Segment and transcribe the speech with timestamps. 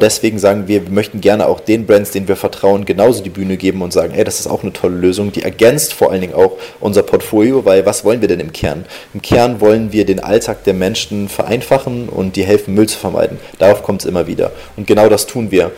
[0.00, 3.56] Deswegen sagen wir, wir möchten gerne auch den Brands, denen wir vertrauen, genauso die Bühne
[3.56, 6.34] geben und sagen, ey, das ist auch eine tolle Lösung, die ergänzt vor allen Dingen
[6.34, 8.84] auch unser Portfolio, weil was wollen wir denn im Kern?
[9.12, 13.40] Im Kern wollen wir den Alltag der Menschen vereinfachen und die helfen, Müll zu vermeiden.
[13.58, 14.52] Darauf kommt es immer wieder.
[14.76, 15.72] Und genau das tun wir.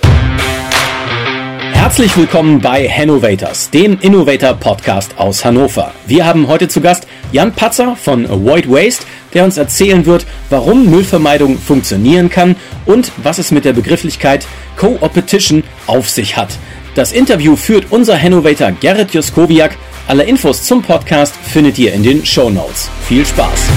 [1.91, 5.93] Herzlich willkommen bei Hannovators, dem Innovator Podcast aus Hannover.
[6.07, 10.89] Wir haben heute zu Gast Jan Patzer von Avoid Waste, der uns erzählen wird, warum
[10.89, 12.55] Müllvermeidung funktionieren kann
[12.87, 14.47] und was es mit der Begrifflichkeit
[14.77, 16.51] Co-Opetition auf sich hat.
[16.95, 19.77] Das Interview führt unser Hannovator Gerrit Joskowiak.
[20.07, 22.89] Alle Infos zum Podcast findet ihr in den Show Notes.
[23.09, 23.69] Viel Spaß!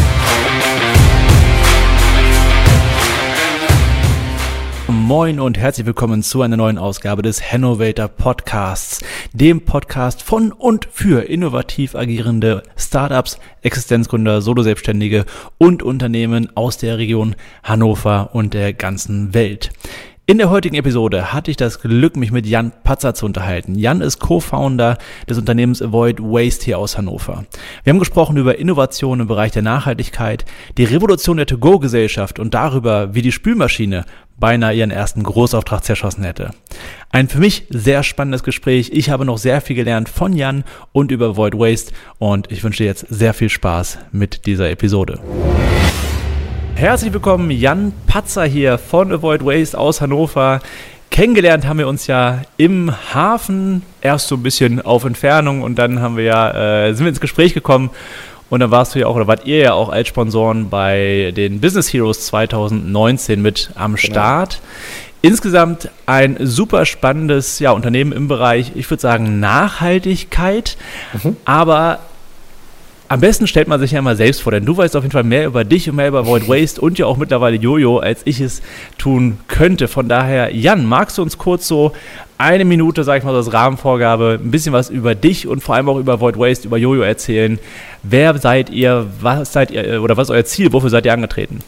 [5.05, 9.03] Moin und herzlich willkommen zu einer neuen Ausgabe des Hannovator Podcasts,
[9.33, 15.25] dem Podcast von und für innovativ agierende Startups, Existenzgründer, Solo-Selbstständige
[15.57, 19.71] und Unternehmen aus der Region Hannover und der ganzen Welt.
[20.25, 23.75] In der heutigen Episode hatte ich das Glück, mich mit Jan Patzer zu unterhalten.
[23.75, 24.97] Jan ist Co-Founder
[25.29, 27.43] des Unternehmens Avoid Waste hier aus Hannover.
[27.83, 30.45] Wir haben gesprochen über Innovation im Bereich der Nachhaltigkeit,
[30.77, 34.05] die Revolution der To-Go-Gesellschaft und darüber, wie die Spülmaschine
[34.39, 36.51] beinahe ihren ersten Großauftrag zerschossen hätte.
[37.09, 38.91] Ein für mich sehr spannendes Gespräch.
[38.93, 42.83] Ich habe noch sehr viel gelernt von Jan und über Avoid Waste und ich wünsche
[42.83, 45.19] dir jetzt sehr viel Spaß mit dieser Episode.
[46.75, 50.59] Herzlich willkommen, Jan Patzer hier von Avoid Waste aus Hannover.
[51.11, 56.01] Kennengelernt haben wir uns ja im Hafen, erst so ein bisschen auf Entfernung und dann
[56.01, 57.91] haben wir ja, äh, sind wir ins Gespräch gekommen
[58.49, 61.61] und dann warst du ja auch, oder wart ihr ja auch als Sponsoren bei den
[61.61, 63.97] Business Heroes 2019 mit am genau.
[63.97, 64.59] Start.
[64.59, 65.33] Genau.
[65.33, 70.75] Insgesamt ein super spannendes ja, Unternehmen im Bereich, ich würde sagen, Nachhaltigkeit,
[71.23, 71.37] mhm.
[71.45, 71.99] aber
[73.09, 75.23] am besten stellt man sich ja immer selbst vor, denn du weißt auf jeden Fall
[75.23, 78.39] mehr über dich und mehr über Void Waste und ja auch mittlerweile Jojo, als ich
[78.39, 78.61] es
[78.97, 79.87] tun könnte.
[79.87, 81.91] Von daher, Jan, magst du uns kurz so
[82.37, 85.75] eine Minute, sag ich mal, so als Rahmenvorgabe, ein bisschen was über dich und vor
[85.75, 87.59] allem auch über Void Waste, über Jojo erzählen?
[88.03, 91.59] Wer seid ihr, was seid ihr oder was ist euer Ziel, wofür seid ihr angetreten?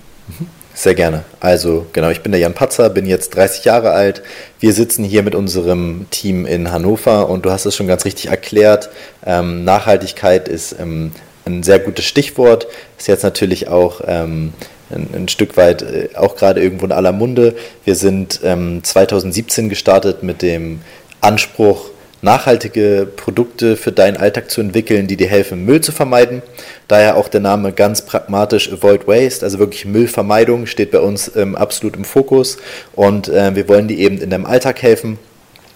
[0.76, 1.24] Sehr gerne.
[1.40, 4.22] Also genau, ich bin der Jan Patzer, bin jetzt 30 Jahre alt.
[4.60, 8.28] Wir sitzen hier mit unserem Team in Hannover und du hast es schon ganz richtig
[8.28, 8.90] erklärt.
[9.26, 11.14] Ähm, Nachhaltigkeit ist ähm,
[11.46, 12.68] ein sehr gutes Stichwort.
[12.98, 14.52] Ist jetzt natürlich auch ähm,
[14.90, 17.56] ein, ein, Stück weit äh, auch gerade irgendwo in aller Munde.
[17.86, 20.82] Wir sind ähm, 2017 gestartet mit dem
[21.22, 21.90] Anspruch,
[22.26, 26.42] nachhaltige Produkte für deinen Alltag zu entwickeln, die dir helfen, Müll zu vermeiden.
[26.90, 31.56] Daher auch der Name ganz pragmatisch Avoid Waste, also wirklich Müllvermeidung steht bei uns ähm,
[31.56, 32.58] absolut im Fokus
[32.94, 35.18] und äh, wir wollen dir eben in deinem Alltag helfen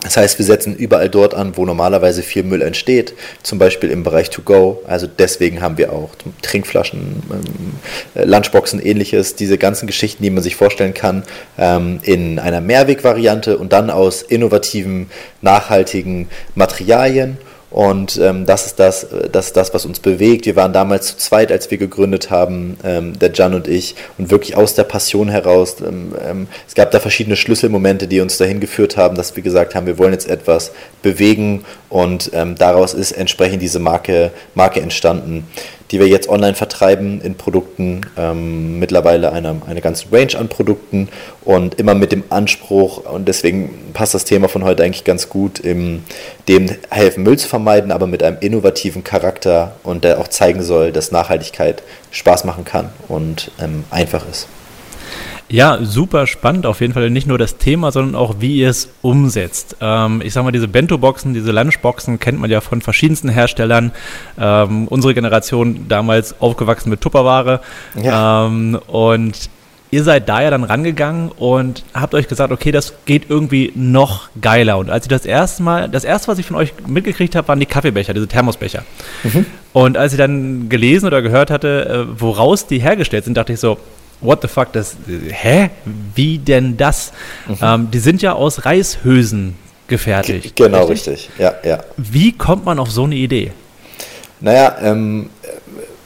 [0.02, 4.04] das heißt, wir setzen überall dort an, wo normalerweise viel Müll entsteht, zum Beispiel im
[4.04, 4.82] Bereich To Go.
[4.88, 6.12] Also deswegen haben wir auch
[6.42, 7.42] Trinkflaschen, ähm,
[8.16, 11.24] äh, Lunchboxen, ähnliches, diese ganzen Geschichten, die man sich vorstellen kann,
[11.58, 15.10] ähm, in einer Mehrwegvariante und dann aus innovativen,
[15.42, 17.38] nachhaltigen Materialien
[17.72, 20.48] und ähm, das, ist das, das ist das, was uns bewegt.
[20.48, 24.32] Wir waren damals zu zweit, als wir gegründet haben, ähm, der Jan und ich, und
[24.32, 25.76] wirklich aus der Passion heraus.
[25.80, 29.76] Ähm, ähm, es gab da verschiedene Schlüsselmomente, die uns dahin geführt haben, dass wir gesagt
[29.76, 30.72] haben, wir wollen jetzt etwas
[31.04, 35.48] bewegen und ähm, daraus ist entsprechend diese Marke, Marke entstanden
[35.92, 41.10] die wir jetzt online vertreiben in Produkten, ähm, mittlerweile eine, eine ganze Range an Produkten
[41.42, 45.60] und immer mit dem Anspruch, und deswegen passt das Thema von heute eigentlich ganz gut,
[45.60, 46.04] im,
[46.48, 50.92] dem helfen Müll zu vermeiden, aber mit einem innovativen Charakter und der auch zeigen soll,
[50.92, 54.48] dass Nachhaltigkeit Spaß machen kann und ähm, einfach ist.
[55.50, 57.10] Ja, super spannend auf jeden Fall.
[57.10, 59.78] Nicht nur das Thema, sondern auch, wie ihr es umsetzt.
[59.82, 63.92] Ähm, ich sag mal, diese Bento-Boxen, diese Lunchboxen kennt man ja von verschiedensten Herstellern.
[64.40, 67.62] Ähm, unsere Generation damals aufgewachsen mit Tupperware.
[68.02, 68.46] Ja.
[68.46, 69.50] Ähm, und
[69.92, 74.30] ihr seid da ja dann rangegangen und habt euch gesagt, okay, das geht irgendwie noch
[74.40, 74.78] geiler.
[74.78, 77.60] Und als ich das erste Mal, das erste, was ich von euch mitgekriegt habe, waren
[77.60, 78.84] die Kaffeebecher, diese Thermosbecher.
[79.24, 79.48] Mhm.
[79.74, 83.60] Und als ich dann gelesen oder gehört hatte, äh, woraus die hergestellt sind, dachte ich
[83.60, 83.80] so,
[84.22, 85.70] what the fuck, das, hä?
[86.16, 87.12] Wie denn das?
[87.48, 87.58] Mhm.
[87.62, 89.56] Ähm, die sind ja aus Reishülsen
[89.88, 90.56] gefertigt.
[90.56, 91.30] G genau, richtig?
[91.30, 91.30] richtig?
[91.40, 91.80] Ja, ja.
[91.98, 93.52] Wie kommt man auf so eine Idee?
[94.40, 95.30] Naja, ähm,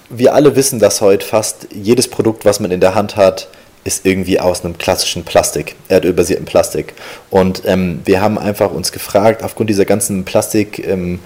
[0.10, 3.48] wir alle wissen, dass heute fast jedes Produkt, was man in der Hand hat,
[3.84, 6.94] ist irgendwie aus einem klassischen Plastik, erdölbasierten Plastik.
[7.30, 11.20] Und ähm, wir haben einfach uns gefragt, aufgrund dieser ganzen Plastik, ähm,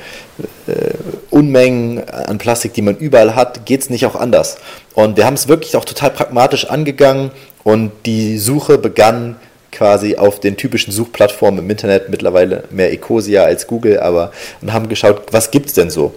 [0.68, 0.94] äh,
[1.30, 4.58] Unmengen an Plastik, die man überall hat, geht es nicht auch anders.
[4.94, 7.32] Und wir haben es wirklich auch total pragmatisch angegangen
[7.64, 9.36] und die Suche begann
[9.72, 14.32] quasi auf den typischen Suchplattformen im Internet, mittlerweile mehr Ecosia als Google, aber
[14.62, 16.16] und haben geschaut, was gibt es denn so?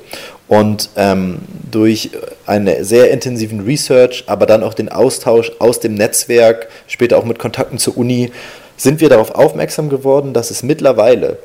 [0.51, 1.39] Und ähm,
[1.71, 2.11] durch
[2.45, 7.39] einen sehr intensiven Research, aber dann auch den Austausch aus dem Netzwerk, später auch mit
[7.39, 8.33] Kontakten zur Uni,
[8.77, 11.39] sind wir darauf aufmerksam geworden, dass es mittlerweile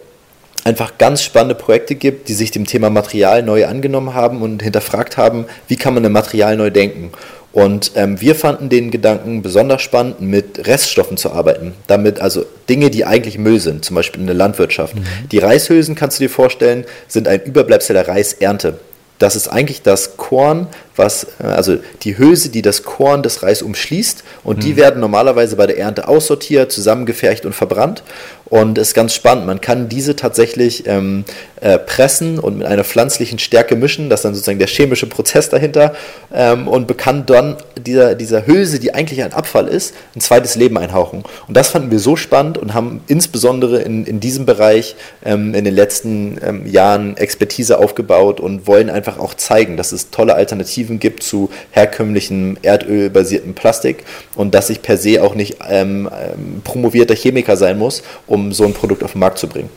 [0.64, 5.18] einfach ganz spannende Projekte gibt, die sich dem Thema Material neu angenommen haben und hinterfragt
[5.18, 7.12] haben, wie kann man ein Material neu denken.
[7.54, 11.76] Und ähm, wir fanden den Gedanken besonders spannend, mit Reststoffen zu arbeiten.
[11.86, 14.96] Damit also Dinge, die eigentlich Müll sind, zum Beispiel in der Landwirtschaft.
[14.96, 15.06] Mhm.
[15.32, 18.80] Die Reishülsen, kannst du dir vorstellen, sind ein Überbleibsel der Reisernte.
[19.20, 23.62] Das ist eigentlich das Korn, was, äh, also die Hülse, die das Korn des Reis
[23.62, 24.24] umschließt.
[24.44, 24.62] Und mhm.
[24.62, 28.04] die werden normalerweise bei der Ernte aussortiert, zusammengefercht und verbrannt.
[28.46, 29.48] Und es ist ganz spannend.
[29.48, 31.26] Man kann diese tatsächlich ähm,
[31.62, 34.10] äh, pressen und mit einer pflanzlichen Stärke mischen.
[34.10, 35.96] Das ist dann sozusagen der chemische Prozess dahinter.
[36.32, 40.78] Ähm, und kann dann dieser, dieser Hülse, die eigentlich ein Abfall ist, ein zweites Leben
[40.78, 41.24] einhauchen.
[41.48, 44.96] Und das fanden wir so spannend und haben insbesondere in, in diesem Bereich
[45.26, 50.12] ähm, in den letzten ähm, Jahren Expertise aufgebaut und wollen einfach auch zeigen, dass es
[50.12, 54.04] tolle Alternativen gibt zu herkömmlichem erdölbasierten Plastik
[54.36, 58.66] und dass ich per se auch nicht ähm, ähm, promovierter Chemiker sein muss, um so
[58.66, 59.70] ein Produkt auf den Markt zu bringen.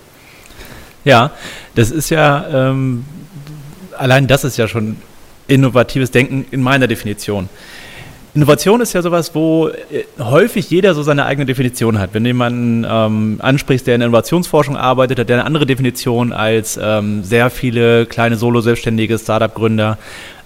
[1.04, 1.32] Ja,
[1.74, 3.04] das ist ja, ähm,
[3.96, 4.96] allein das ist ja schon
[5.46, 7.48] innovatives Denken in meiner Definition.
[8.38, 12.10] Innovation ist ja sowas, wo äh, häufig jeder so seine eigene Definition hat.
[12.12, 16.78] Wenn du jemanden ähm, ansprichst, der in Innovationsforschung arbeitet, hat der eine andere Definition als
[16.80, 19.98] ähm, sehr viele kleine Solo-Selbstständige Startup-Gründer.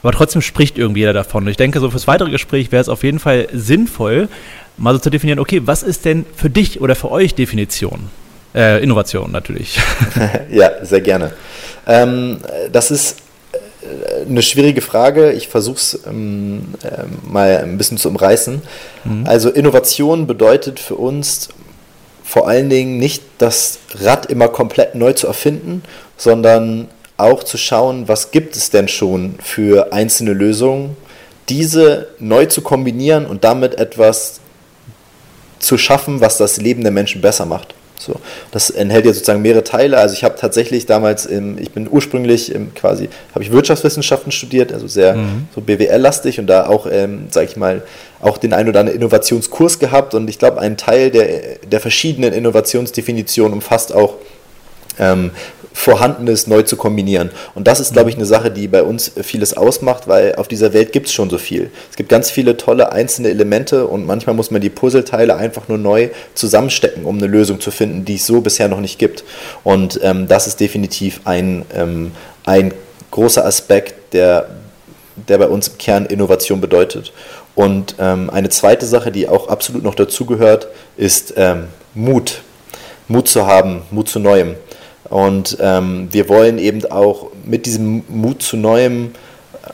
[0.02, 1.44] Aber trotzdem spricht irgendwie jeder davon.
[1.44, 4.30] Und ich denke, so fürs weitere Gespräch wäre es auf jeden Fall sinnvoll,
[4.78, 8.08] mal so zu definieren, okay, was ist denn für dich oder für euch Definition?
[8.54, 9.78] Äh, Innovation natürlich.
[10.50, 11.32] ja, sehr gerne.
[11.86, 12.38] Ähm,
[12.72, 13.18] das ist
[14.28, 15.32] eine schwierige Frage.
[15.32, 18.62] Ich versuche es ähm, äh, mal ein bisschen zu umreißen.
[19.04, 19.24] Mhm.
[19.26, 21.48] Also Innovation bedeutet für uns
[22.24, 25.82] vor allen Dingen nicht das Rad immer komplett neu zu erfinden,
[26.16, 30.96] sondern auch zu schauen, was gibt es denn schon für einzelne Lösungen,
[31.48, 34.40] diese neu zu kombinieren und damit etwas
[35.58, 37.74] zu schaffen, was das Leben der Menschen besser macht.
[38.04, 38.16] So,
[38.50, 39.98] das enthält ja sozusagen mehrere Teile.
[39.98, 44.72] Also ich habe tatsächlich damals, im, ich bin ursprünglich im, quasi, habe ich Wirtschaftswissenschaften studiert,
[44.72, 45.48] also sehr mhm.
[45.54, 47.82] so BWL-lastig und da auch, ähm, sage ich mal,
[48.20, 52.32] auch den ein oder anderen Innovationskurs gehabt und ich glaube, ein Teil der, der verschiedenen
[52.32, 54.14] Innovationsdefinitionen umfasst auch
[54.98, 55.30] ähm,
[55.72, 57.30] Vorhandenes neu zu kombinieren.
[57.54, 60.72] Und das ist, glaube ich, eine Sache, die bei uns vieles ausmacht, weil auf dieser
[60.72, 61.70] Welt gibt es schon so viel.
[61.90, 65.78] Es gibt ganz viele tolle einzelne Elemente und manchmal muss man die Puzzleteile einfach nur
[65.78, 69.24] neu zusammenstecken, um eine Lösung zu finden, die es so bisher noch nicht gibt.
[69.64, 72.12] Und ähm, das ist definitiv ein, ähm,
[72.44, 72.74] ein
[73.10, 74.48] großer Aspekt, der,
[75.28, 77.12] der bei uns im Kern Innovation bedeutet.
[77.54, 81.64] Und ähm, eine zweite Sache, die auch absolut noch dazugehört, ist ähm,
[81.94, 82.42] Mut.
[83.08, 84.54] Mut zu haben, Mut zu Neuem.
[85.12, 89.10] Und ähm, wir wollen eben auch mit diesem Mut zu Neuem
[89.62, 89.68] äh,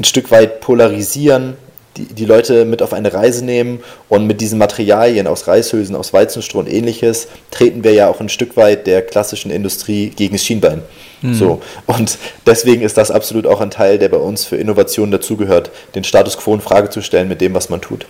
[0.00, 1.56] ein Stück weit polarisieren,
[1.96, 6.12] die, die Leute mit auf eine Reise nehmen und mit diesen Materialien aus Reishülsen, aus
[6.12, 10.44] Weizenstroh und ähnliches treten wir ja auch ein Stück weit der klassischen Industrie gegen das
[10.44, 10.82] Schienbein.
[11.20, 11.34] Mhm.
[11.34, 11.62] So.
[11.86, 16.02] Und deswegen ist das absolut auch ein Teil, der bei uns für Innovationen dazugehört, den
[16.02, 18.04] Status quo in Frage zu stellen mit dem, was man tut.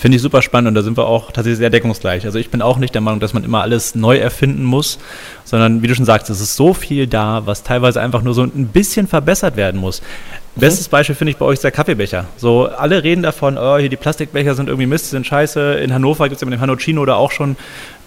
[0.00, 2.24] Finde ich super spannend und da sind wir auch tatsächlich sehr deckungsgleich.
[2.24, 4.98] Also ich bin auch nicht der Meinung, dass man immer alles neu erfinden muss,
[5.44, 8.42] sondern wie du schon sagst, es ist so viel da, was teilweise einfach nur so
[8.44, 10.00] ein bisschen verbessert werden muss.
[10.00, 10.60] Mhm.
[10.60, 12.24] Bestes Beispiel finde ich bei euch der Kaffeebecher.
[12.38, 15.74] So, alle reden davon, oh, hier die Plastikbecher sind irgendwie Mist, sind scheiße.
[15.74, 17.58] In Hannover gibt es ja mit dem Hanocino da auch schon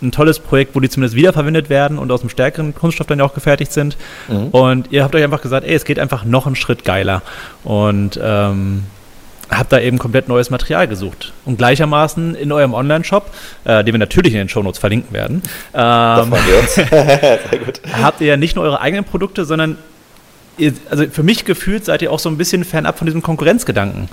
[0.02, 3.26] ein tolles Projekt, wo die zumindest wiederverwendet werden und aus einem stärkeren Kunststoff dann ja
[3.26, 3.98] auch gefertigt sind.
[4.30, 4.48] Mhm.
[4.48, 7.22] Und ihr habt euch einfach gesagt, ey, es geht einfach noch einen Schritt geiler.
[7.64, 8.86] Und ähm,
[9.50, 11.34] habe da eben komplett neues Material gesucht.
[11.46, 13.30] Und gleichermaßen in eurem Online-Shop,
[13.66, 15.42] äh, den wir natürlich in den Shownotes verlinken werden,
[15.74, 16.34] ähm,
[18.02, 19.78] habt ihr ja nicht nur eure eigenen Produkte, sondern
[20.58, 24.10] ihr, also für mich gefühlt seid ihr auch so ein bisschen fernab von diesem Konkurrenzgedanken.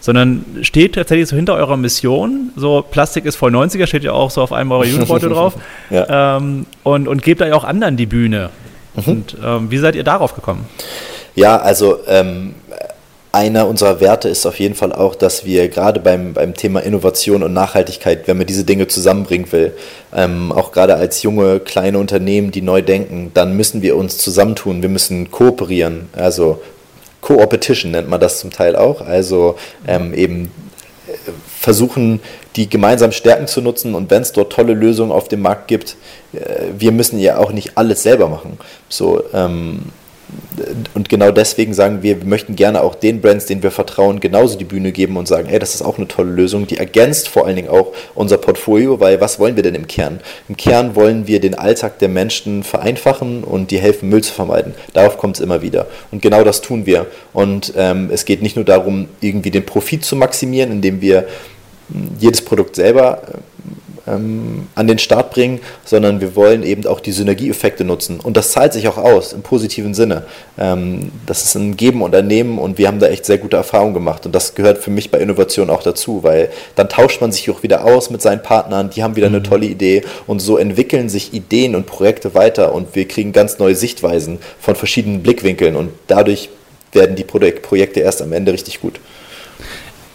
[0.00, 4.32] Sondern steht tatsächlich so hinter eurer Mission, so Plastik ist voll 90er, steht ja auch
[4.32, 5.54] so auf einem eurer Jugendbeutel drauf.
[5.90, 6.36] ja.
[6.36, 8.50] ähm, und, und gebt da ja auch anderen die Bühne.
[8.94, 9.02] Mhm.
[9.04, 10.66] Und ähm, wie seid ihr darauf gekommen?
[11.36, 12.54] Ja, also ähm,
[13.32, 17.42] einer unserer Werte ist auf jeden Fall auch, dass wir gerade beim, beim Thema Innovation
[17.42, 19.72] und Nachhaltigkeit, wenn man diese Dinge zusammenbringen will,
[20.14, 24.82] ähm, auch gerade als junge, kleine Unternehmen, die neu denken, dann müssen wir uns zusammentun,
[24.82, 26.10] wir müssen kooperieren.
[26.12, 26.60] Also
[27.22, 29.00] Co-Opetition nennt man das zum Teil auch.
[29.00, 30.50] Also ähm, eben
[31.08, 31.12] äh,
[31.58, 32.20] versuchen,
[32.56, 35.96] die gemeinsamen Stärken zu nutzen und wenn es dort tolle Lösungen auf dem Markt gibt,
[36.34, 38.58] äh, wir müssen ja auch nicht alles selber machen.
[38.90, 39.84] So, ähm,
[40.94, 44.58] und genau deswegen sagen wir, wir möchten gerne auch den Brands, denen wir vertrauen, genauso
[44.58, 47.46] die Bühne geben und sagen, hey, das ist auch eine tolle Lösung, die ergänzt vor
[47.46, 50.20] allen Dingen auch unser Portfolio, weil was wollen wir denn im Kern?
[50.48, 54.74] Im Kern wollen wir den Alltag der Menschen vereinfachen und die helfen, Müll zu vermeiden.
[54.92, 55.86] Darauf kommt es immer wieder.
[56.10, 57.06] Und genau das tun wir.
[57.32, 61.26] Und ähm, es geht nicht nur darum, irgendwie den Profit zu maximieren, indem wir
[61.92, 63.36] hm, jedes Produkt selber äh,
[64.12, 68.20] ähm, an den Start bringen, sondern wir wollen eben auch die Synergieeffekte nutzen.
[68.20, 70.24] Und das zahlt sich auch aus im positiven Sinne.
[70.58, 73.94] Ähm, das ist ein Geben und Ernehmen und wir haben da echt sehr gute Erfahrungen
[73.94, 74.26] gemacht.
[74.26, 77.62] Und das gehört für mich bei Innovation auch dazu, weil dann tauscht man sich auch
[77.62, 79.36] wieder aus mit seinen Partnern, die haben wieder mhm.
[79.36, 83.58] eine tolle Idee und so entwickeln sich Ideen und Projekte weiter und wir kriegen ganz
[83.58, 86.48] neue Sichtweisen von verschiedenen Blickwinkeln und dadurch
[86.92, 89.00] werden die Projekte erst am Ende richtig gut.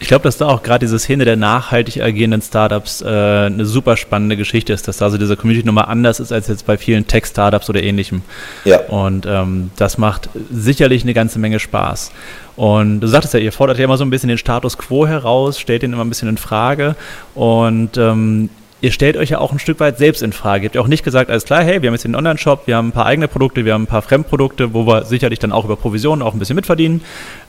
[0.00, 3.96] Ich glaube, dass da auch gerade diese Szene der nachhaltig agierenden Startups äh, eine super
[3.96, 7.06] spannende Geschichte ist, dass da so diese Community nochmal anders ist als jetzt bei vielen
[7.06, 8.22] Tech-Startups oder ähnlichem.
[8.64, 8.80] Ja.
[8.86, 12.12] Und ähm, das macht sicherlich eine ganze Menge Spaß.
[12.54, 15.58] Und du sagtest ja, ihr fordert ja immer so ein bisschen den Status quo heraus,
[15.58, 16.94] stellt den immer ein bisschen in Frage.
[17.34, 18.50] Und ähm,
[18.80, 20.64] ihr stellt euch ja auch ein Stück weit selbst in Frage.
[20.64, 22.76] Ihr habt ja auch nicht gesagt, alles klar, hey, wir haben jetzt den Online-Shop, wir
[22.76, 25.64] haben ein paar eigene Produkte, wir haben ein paar Fremdprodukte, wo wir sicherlich dann auch
[25.64, 27.02] über Provisionen auch ein bisschen mitverdienen,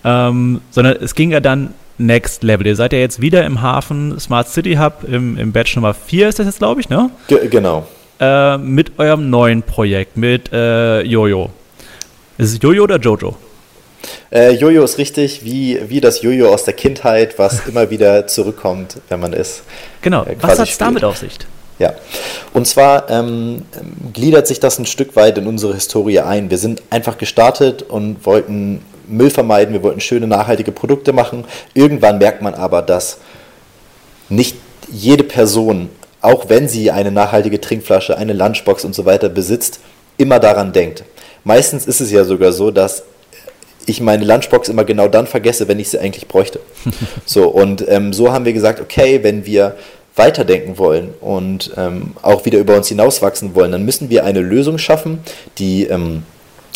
[0.04, 2.66] ähm, sondern es ging ja dann Next Level.
[2.66, 6.30] Ihr seid ja jetzt wieder im Hafen Smart City Hub im, im Batch Nummer 4
[6.30, 7.10] ist das jetzt, glaube ich, ne?
[7.28, 7.88] G genau.
[8.20, 11.50] Äh, mit eurem neuen Projekt, mit äh, Jojo.
[12.38, 13.36] Ist es Jojo oder Jojo?
[14.32, 18.98] Äh, Jojo ist richtig, wie, wie das Jojo aus der Kindheit, was immer wieder zurückkommt,
[19.10, 19.64] wenn man ist.
[20.02, 21.38] Genau, äh, was hat es damit auf sich?
[21.80, 21.94] Ja,
[22.52, 23.62] und zwar ähm,
[24.12, 26.50] gliedert sich das ein Stück weit in unsere Historie ein.
[26.50, 31.46] Wir sind einfach gestartet und wollten Müll vermeiden, wir wollten schöne, nachhaltige Produkte machen.
[31.74, 33.18] Irgendwann merkt man aber, dass
[34.30, 34.58] nicht
[34.92, 35.90] jede Person,
[36.22, 39.80] auch wenn sie eine nachhaltige Trinkflasche, eine Lunchbox und so weiter besitzt,
[40.18, 41.04] immer daran denkt.
[41.44, 43.04] Meistens ist es ja sogar so, dass
[43.86, 46.60] ich meine Lunchbox immer genau dann vergesse, wenn ich sie eigentlich bräuchte.
[47.26, 49.76] so, und ähm, so haben wir gesagt, okay, wenn wir
[50.16, 54.78] weiterdenken wollen und ähm, auch wieder über uns hinauswachsen wollen, dann müssen wir eine Lösung
[54.78, 55.20] schaffen,
[55.58, 56.24] die ähm,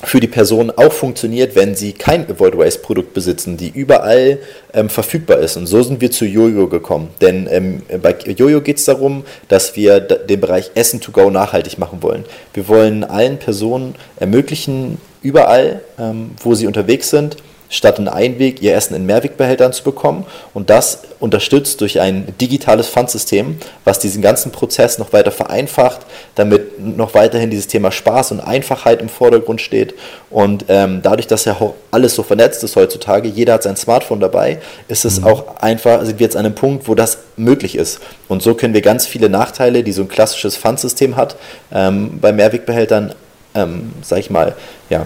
[0.04, 4.40] für die Person auch funktioniert, wenn sie kein Avoid Waste Produkt besitzen, die überall
[4.74, 5.58] ähm, verfügbar ist.
[5.58, 7.10] Und so sind wir zu Jojo gekommen.
[7.22, 11.78] Denn ähm, bei Jojo geht es darum, dass wir den Bereich Essen to go nachhaltig
[11.78, 12.26] machen wollen.
[12.54, 17.38] Wir wollen allen Personen ermöglichen, überall, ähm, wo sie unterwegs sind,
[17.74, 22.88] statt einen Einweg ihr Essen in Mehrwegbehältern zu bekommen und das unterstützt durch ein digitales
[22.88, 26.02] Pfandsystem, was diesen ganzen Prozess noch weiter vereinfacht,
[26.36, 29.94] damit noch weiterhin dieses Thema Spaß und Einfachheit im Vordergrund steht
[30.30, 34.20] und ähm, dadurch, dass ja auch alles so vernetzt ist heutzutage, jeder hat sein Smartphone
[34.20, 35.28] dabei, ist es mhm.
[35.28, 38.74] auch einfach, sind wir jetzt an einem Punkt, wo das möglich ist und so können
[38.74, 41.36] wir ganz viele Nachteile, die so ein klassisches Pfandsystem hat,
[41.72, 43.14] ähm, bei Mehrwegbehältern,
[43.56, 44.56] ähm, sag ich mal,
[44.90, 45.06] ja,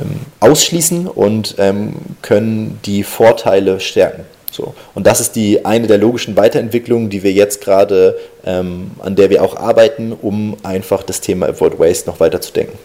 [0.00, 4.24] ähm, ausschließen und ähm, können die Vorteile stärken.
[4.54, 4.74] So.
[4.94, 9.28] Und das ist die eine der logischen Weiterentwicklungen, die wir jetzt gerade, ähm, an der
[9.28, 12.78] wir auch arbeiten, um einfach das Thema Avoid Waste noch weiter zu denken.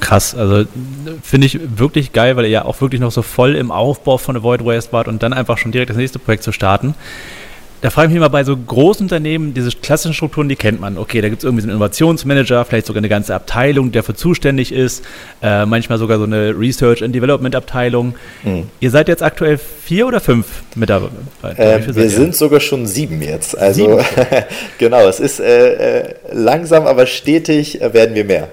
[0.00, 0.68] Krass, also
[1.22, 4.36] finde ich wirklich geil, weil ihr ja auch wirklich noch so voll im Aufbau von
[4.36, 6.94] Avoid Waste wart und dann einfach schon direkt das nächste Projekt zu starten
[7.80, 10.98] da frage ich mich mal bei so großen Unternehmen, diese klassischen Strukturen, die kennt man.
[10.98, 14.14] Okay, da gibt es irgendwie so einen Innovationsmanager, vielleicht sogar eine ganze Abteilung, die dafür
[14.14, 15.04] zuständig ist,
[15.42, 18.14] äh, manchmal sogar so eine Research and Development Abteilung.
[18.42, 18.64] Mhm.
[18.80, 21.12] Ihr seid jetzt aktuell vier oder fünf Mitarbeiter?
[21.42, 23.56] Äh, wir sind sogar schon sieben jetzt.
[23.56, 24.00] Also
[24.78, 28.48] genau, es ist äh, äh, langsam, aber stetig äh, werden wir mehr.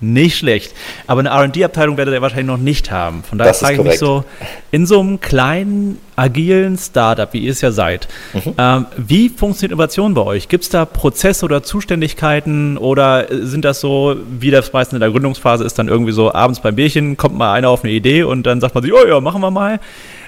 [0.00, 0.74] Nicht schlecht.
[1.06, 3.24] Aber eine RD-Abteilung werdet ihr wahrscheinlich noch nicht haben.
[3.24, 4.24] Von daher frage ich mich so,
[4.70, 8.54] in so einem kleinen, agilen Startup, wie ihr es ja seid, mhm.
[8.58, 10.48] ähm, wie funktioniert Innovation bei euch?
[10.48, 15.10] Gibt es da Prozesse oder Zuständigkeiten oder sind das so, wie das meistens in der
[15.10, 18.44] Gründungsphase ist, dann irgendwie so abends beim Bierchen kommt mal einer auf eine Idee und
[18.44, 19.80] dann sagt man sich, oh ja, machen wir mal.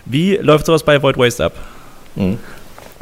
[0.05, 1.53] Wie läuft sowas bei Void Waste ab?
[2.17, 2.39] Mhm.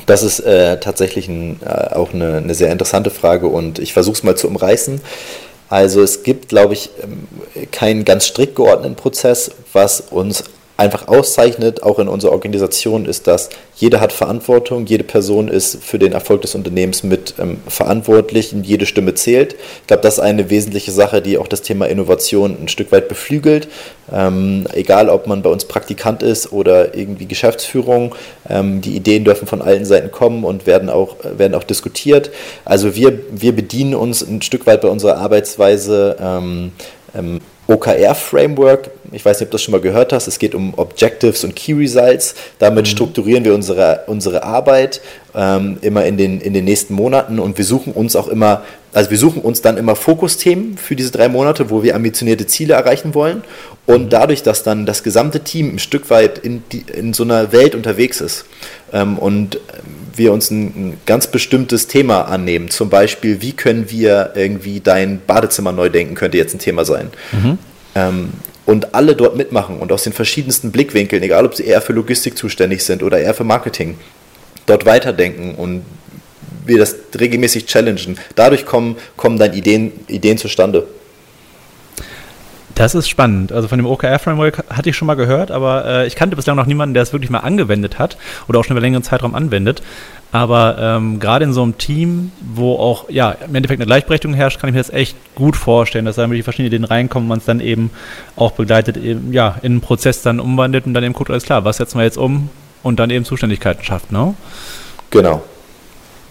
[0.06, 4.14] Das ist äh, tatsächlich ein, äh, auch eine, eine, sehr interessante Frage und ich versuche
[4.14, 5.00] es mal zu umreißen.
[5.68, 7.26] Also es gibt, glaube ich, ähm,
[7.70, 10.44] keinen ganz strikt geordneten Prozess, was uns
[10.78, 15.98] einfach auszeichnet, auch in unserer Organisation, ist, dass jeder hat Verantwortung, jede Person ist für
[15.98, 19.54] den Erfolg des Unternehmens mit ähm, verantwortlich und jede Stimme zählt.
[19.54, 23.08] Ich glaube, das ist eine wesentliche Sache, die auch das Thema Innovation ein Stück weit
[23.08, 23.68] beflügelt.
[24.12, 28.14] Ähm, egal, ob man bei uns Praktikant ist oder irgendwie Geschäftsführung,
[28.48, 32.30] ähm, die Ideen dürfen von allen Seiten kommen und werden auch, werden auch diskutiert.
[32.64, 36.70] Also wir, wir bedienen uns ein Stück weit bei unserer Arbeitsweise ähm,
[37.16, 38.90] ähm OKR-Framework.
[39.12, 40.26] Ich weiß nicht, ob du das schon mal gehört hast.
[40.26, 42.34] Es geht um Objectives und Key Results.
[42.58, 42.90] Damit mhm.
[42.90, 45.02] strukturieren wir unsere, unsere Arbeit
[45.34, 49.10] ähm, immer in den, in den nächsten Monaten und wir suchen uns auch immer, also
[49.10, 53.14] wir suchen uns dann immer Fokusthemen für diese drei Monate, wo wir ambitionierte Ziele erreichen
[53.14, 53.44] wollen.
[53.86, 54.08] Und mhm.
[54.08, 57.74] dadurch, dass dann das gesamte Team ein Stück weit in, die, in so einer Welt
[57.74, 58.46] unterwegs ist
[58.92, 59.60] ähm, und
[60.18, 62.68] wir uns ein, ein, ganz bestimmtes Thema annehmen.
[62.70, 67.10] Zum Beispiel, wie können wir irgendwie dein Badezimmer neu denken, könnte jetzt ein Thema sein.
[67.32, 67.58] Mhm.
[67.94, 68.28] Ähm,
[68.66, 72.36] und alle dort mitmachen und aus den verschiedensten Blickwinkeln, egal ob sie eher für Logistik
[72.36, 73.96] zuständig sind oder eher für Marketing,
[74.66, 75.84] dort weiterdenken und
[76.66, 78.18] wir das regelmäßig challengen.
[78.34, 80.86] Dadurch kommen, kommen dann Ideen, Ideen zustande.
[82.78, 83.50] Das ist spannend.
[83.50, 86.66] Also von dem OKR-Framework hatte ich schon mal gehört, aber äh, ich kannte bislang noch
[86.66, 88.16] niemanden, der es wirklich mal angewendet hat
[88.46, 89.82] oder auch schon über längeren Zeitraum anwendet.
[90.30, 94.60] Aber ähm, gerade in so einem Team, wo auch ja im Endeffekt eine Gleichberechtigung herrscht,
[94.60, 97.46] kann ich mir das echt gut vorstellen, dass da die verschiedenen Ideen reinkommen, man es
[97.46, 97.90] dann eben
[98.36, 101.64] auch begleitet, eben, ja, in einen Prozess dann umwandelt und dann eben guckt, alles klar,
[101.64, 102.48] was setzen wir jetzt um
[102.84, 104.34] und dann eben Zuständigkeiten schafft, ne?
[105.10, 105.42] Genau.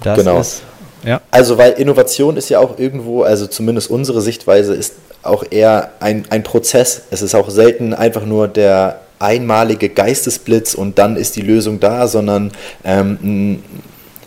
[0.01, 0.39] Das genau.
[0.39, 0.63] ist
[1.03, 1.21] ja.
[1.31, 4.93] Also, weil Innovation ist ja auch irgendwo, also zumindest unsere Sichtweise ist
[5.23, 7.03] auch eher ein, ein Prozess.
[7.11, 12.07] Es ist auch selten einfach nur der einmalige Geistesblitz und dann ist die Lösung da,
[12.07, 12.51] sondern
[12.83, 13.63] ähm,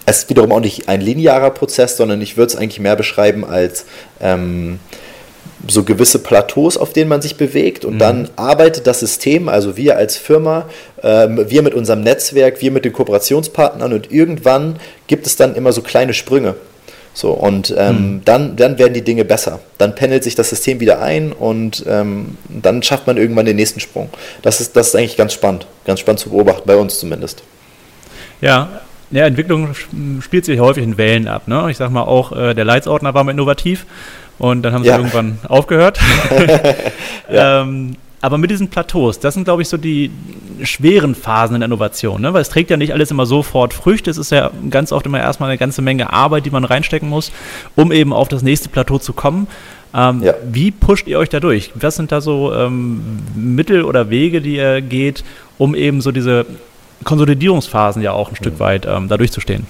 [0.07, 3.45] es ist wiederum auch nicht ein linearer Prozess, sondern ich würde es eigentlich mehr beschreiben
[3.45, 3.85] als
[4.21, 4.81] ähm,
[5.69, 7.99] so gewisse Plateaus, auf denen man sich bewegt und mhm.
[7.99, 10.69] dann arbeitet das System, also wir als Firma,
[11.03, 15.73] ähm, wir mit unserem Netzwerk, wir mit den Kooperationspartnern und irgendwann gibt es dann immer
[15.73, 16.55] so kleine Sprünge.
[17.21, 18.25] So, und ähm, mhm.
[18.25, 19.61] dann, dann werden die Dinge besser.
[19.77, 23.79] Dann pendelt sich das System wieder ein und ähm, dann schafft man irgendwann den nächsten
[23.79, 24.09] Sprung.
[24.41, 27.43] Das ist, das ist eigentlich ganz spannend, ganz spannend zu beobachten, bei uns zumindest.
[28.41, 28.71] Ja,
[29.11, 29.75] ja, Entwicklung
[30.23, 31.47] spielt sich häufig in Wellen ab.
[31.47, 31.67] Ne?
[31.71, 33.85] Ich sag mal auch, äh, der Leitsordner war mal innovativ
[34.39, 34.97] und dann haben sie ja.
[34.97, 36.01] irgendwann aufgehört.
[37.31, 37.61] ja.
[37.61, 40.11] ähm, aber mit diesen Plateaus, das sind, glaube ich, so die
[40.63, 42.35] schweren Phasen in der Innovation, ne?
[42.35, 44.11] weil es trägt ja nicht alles immer sofort Früchte.
[44.11, 47.33] Es ist ja ganz oft immer erstmal eine ganze Menge Arbeit, die man reinstecken muss,
[47.77, 49.47] um eben auf das nächste Plateau zu kommen.
[49.95, 50.35] Ähm, ja.
[50.45, 51.73] Wie pusht ihr euch da durch?
[51.75, 55.25] Was sind da so ähm, Mittel oder Wege, die ihr geht,
[55.59, 56.47] um eben so diese
[57.05, 58.37] Konsolidierungsphasen ja auch ein mhm.
[58.37, 59.67] Stück weit ähm, da durchzustehen?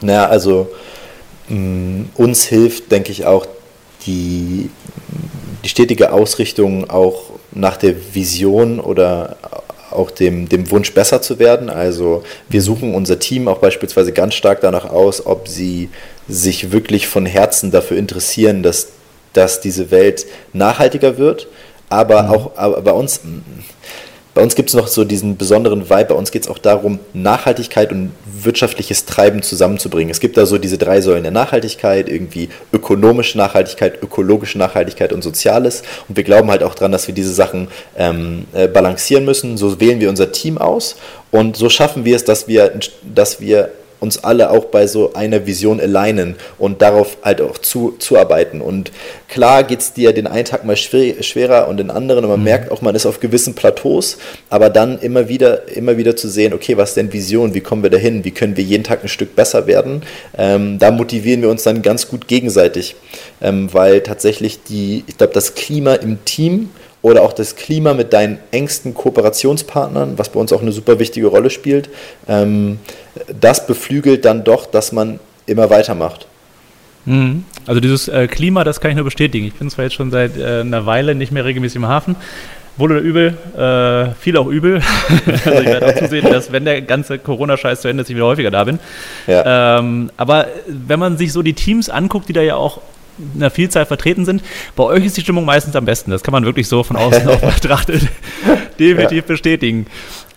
[0.00, 0.70] Naja, also
[1.48, 3.46] mh, uns hilft, denke ich, auch
[4.06, 4.70] die,
[5.64, 9.36] die stetige Ausrichtung auch nach der Vision oder
[9.90, 11.68] auch dem, dem Wunsch besser zu werden.
[11.68, 15.88] Also wir suchen unser Team auch beispielsweise ganz stark danach aus, ob sie
[16.28, 18.88] sich wirklich von Herzen dafür interessieren, dass,
[19.32, 21.48] dass diese Welt nachhaltiger wird.
[21.88, 22.30] Aber mhm.
[22.30, 23.20] auch aber bei uns
[24.34, 26.04] bei uns gibt es noch so diesen besonderen Vibe.
[26.06, 30.10] Bei uns geht es auch darum, Nachhaltigkeit und wirtschaftliches Treiben zusammenzubringen.
[30.10, 35.22] Es gibt da so diese drei Säulen der Nachhaltigkeit, irgendwie ökonomische Nachhaltigkeit, ökologische Nachhaltigkeit und
[35.22, 35.82] Soziales.
[36.08, 39.56] Und wir glauben halt auch daran, dass wir diese Sachen ähm, äh, balancieren müssen.
[39.56, 40.96] So wählen wir unser Team aus
[41.30, 45.46] und so schaffen wir es, dass wir, dass wir uns alle auch bei so einer
[45.46, 48.60] Vision alignen und darauf halt auch zu, zuarbeiten.
[48.60, 48.90] Und
[49.28, 52.40] klar geht es dir den einen Tag mal schwer, schwerer und den anderen und man
[52.40, 52.44] mhm.
[52.44, 56.52] merkt auch, man ist auf gewissen Plateaus, aber dann immer wieder, immer wieder zu sehen,
[56.52, 59.08] okay, was ist denn Vision, wie kommen wir dahin, wie können wir jeden Tag ein
[59.08, 60.02] Stück besser werden,
[60.36, 62.96] ähm, da motivieren wir uns dann ganz gut gegenseitig,
[63.40, 66.70] ähm, weil tatsächlich die, ich glaube, das Klima im Team
[67.02, 71.28] oder auch das Klima mit deinen engsten Kooperationspartnern, was bei uns auch eine super wichtige
[71.28, 71.88] Rolle spielt,
[72.28, 72.78] ähm,
[73.40, 76.26] das beflügelt dann doch, dass man immer weitermacht.
[77.06, 77.44] Mhm.
[77.66, 79.46] Also dieses äh, Klima, das kann ich nur bestätigen.
[79.46, 82.16] Ich bin zwar jetzt schon seit äh, einer Weile nicht mehr regelmäßig im Hafen,
[82.76, 84.82] wohl oder übel, äh, viel auch übel.
[85.26, 88.26] also ich werde auch zusehen, dass wenn der ganze Corona-Scheiß zu Ende ist, ich wieder
[88.26, 88.78] häufiger da bin.
[89.26, 89.78] Ja.
[89.78, 92.80] Ähm, aber wenn man sich so die Teams anguckt, die da ja auch
[93.34, 94.42] einer Vielzahl vertreten sind.
[94.76, 96.10] Bei euch ist die Stimmung meistens am besten.
[96.10, 98.02] Das kann man wirklich so von außen auch betrachtet
[98.78, 99.26] definitiv ja.
[99.26, 99.86] bestätigen.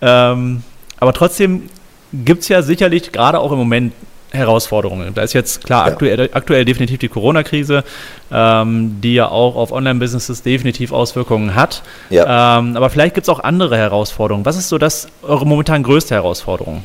[0.02, 0.64] Ähm,
[1.00, 1.70] aber trotzdem
[2.14, 3.94] gibt es ja sicherlich gerade auch im Moment
[4.32, 5.14] Herausforderungen.
[5.14, 5.94] Da ist jetzt klar ja.
[5.94, 7.84] aktuell, aktuell, definitiv die Corona-Krise,
[8.32, 11.84] ähm, die ja auch auf Online-Businesses definitiv Auswirkungen hat.
[12.10, 12.60] Ja.
[12.60, 14.46] Ähm, aber vielleicht gibt es auch andere Herausforderungen.
[14.46, 16.84] Was ist so das eure momentan größte Herausforderung?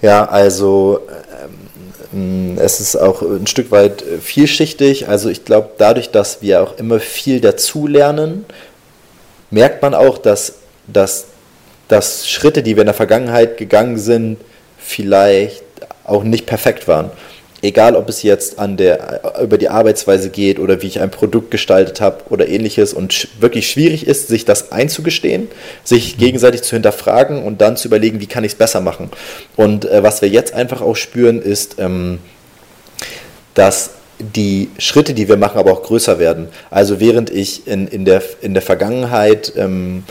[0.00, 1.00] Ja, also
[1.42, 1.71] Mm,
[2.56, 5.08] es ist auch ein Stück weit äh, vielschichtig.
[5.08, 8.44] Also ich glaube, dadurch, dass wir auch immer viel dazulernen,
[9.50, 10.54] merkt man auch, dass,
[10.86, 11.26] dass,
[11.88, 14.38] dass Schritte, die wir in der Vergangenheit gegangen sind,
[14.78, 15.64] vielleicht
[16.04, 17.10] auch nicht perfekt waren
[17.62, 21.50] egal ob es jetzt an der, über die Arbeitsweise geht oder wie ich ein Produkt
[21.50, 25.48] gestaltet habe oder ähnliches und sch wirklich schwierig ist, sich das einzugestehen,
[25.84, 26.20] sich mhm.
[26.20, 29.10] gegenseitig zu hinterfragen und dann zu überlegen, wie kann ich es besser machen.
[29.56, 32.18] Und äh, was wir jetzt einfach auch spüren, ist, ähm,
[33.54, 36.48] dass die Schritte, die wir machen, aber auch größer werden.
[36.70, 40.04] Also während ich in, in, der, in der Vergangenheit ähm,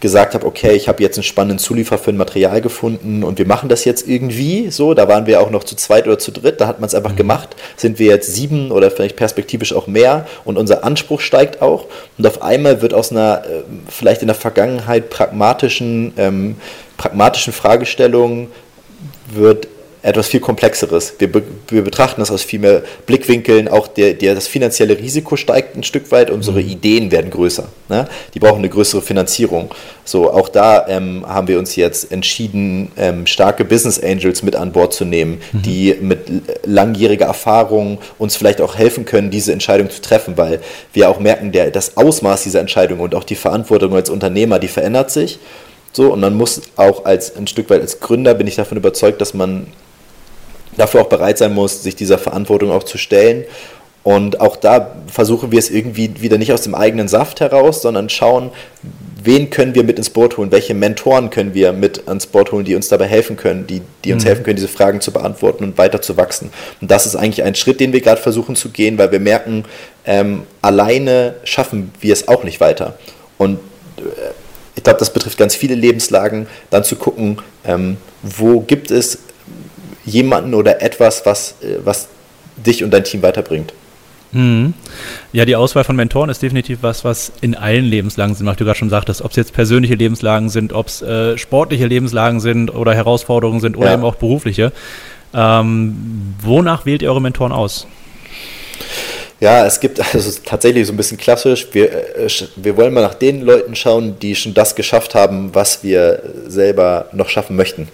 [0.00, 3.46] gesagt habe, okay, ich habe jetzt einen spannenden Zuliefer für ein Material gefunden und wir
[3.46, 4.94] machen das jetzt irgendwie so.
[4.94, 7.12] Da waren wir auch noch zu zweit oder zu dritt, da hat man es einfach
[7.12, 7.16] mhm.
[7.16, 7.56] gemacht.
[7.76, 11.84] Sind wir jetzt sieben oder vielleicht perspektivisch auch mehr und unser Anspruch steigt auch.
[12.16, 16.56] Und auf einmal wird aus einer äh, vielleicht in der Vergangenheit pragmatischen, ähm,
[16.96, 18.48] pragmatischen Fragestellung
[19.32, 19.68] wird
[20.02, 21.14] etwas viel Komplexeres.
[21.18, 23.68] Wir, be wir betrachten das aus viel mehr Blickwinkeln.
[23.68, 26.30] Auch der, der, das finanzielle Risiko steigt ein Stück weit.
[26.30, 26.68] Unsere mhm.
[26.68, 27.68] Ideen werden größer.
[27.88, 28.08] Ne?
[28.34, 29.70] Die brauchen eine größere Finanzierung.
[30.04, 34.72] So, auch da ähm, haben wir uns jetzt entschieden, ähm, starke Business Angels mit an
[34.72, 35.62] Bord zu nehmen, mhm.
[35.62, 36.20] die mit
[36.64, 40.60] langjähriger Erfahrung uns vielleicht auch helfen können, diese Entscheidung zu treffen, weil
[40.92, 44.68] wir auch merken, der, das Ausmaß dieser Entscheidung und auch die Verantwortung als Unternehmer, die
[44.68, 45.38] verändert sich.
[45.92, 49.20] So, und man muss auch als ein Stück weit als Gründer bin ich davon überzeugt,
[49.20, 49.66] dass man
[50.76, 53.44] dafür auch bereit sein muss, sich dieser Verantwortung auch zu stellen.
[54.02, 58.08] Und auch da versuchen wir es irgendwie wieder nicht aus dem eigenen Saft heraus, sondern
[58.08, 58.50] schauen,
[59.22, 62.64] wen können wir mit ins Boot holen, welche Mentoren können wir mit ans Boot holen,
[62.64, 64.28] die uns dabei helfen können, die, die uns mhm.
[64.28, 66.50] helfen können, diese Fragen zu beantworten und weiter zu wachsen.
[66.80, 69.64] Und das ist eigentlich ein Schritt, den wir gerade versuchen zu gehen, weil wir merken,
[70.06, 72.98] ähm, alleine schaffen wir es auch nicht weiter.
[73.36, 73.58] Und
[73.98, 74.00] äh,
[74.76, 79.18] ich glaube, das betrifft ganz viele Lebenslagen, dann zu gucken, ähm, wo gibt es
[80.04, 82.08] jemanden oder etwas, was, äh, was
[82.56, 83.72] dich und dein Team weiterbringt.
[84.32, 84.74] Mhm.
[85.32, 88.60] Ja, die Auswahl von Mentoren ist definitiv was, was in allen Lebenslagen Sinn macht.
[88.60, 92.40] Du gerade schon sagtest, ob es jetzt persönliche Lebenslagen sind, ob es äh, sportliche Lebenslagen
[92.40, 93.94] sind oder Herausforderungen sind oder ja.
[93.94, 94.72] eben auch berufliche.
[95.34, 97.86] Ähm, wonach wählt ihr eure Mentoren aus?
[99.40, 101.66] Ja, es gibt also tatsächlich so ein bisschen klassisch.
[101.72, 105.82] Wir, äh, wir wollen mal nach den Leuten schauen, die schon das geschafft haben, was
[105.82, 107.88] wir selber noch schaffen möchten.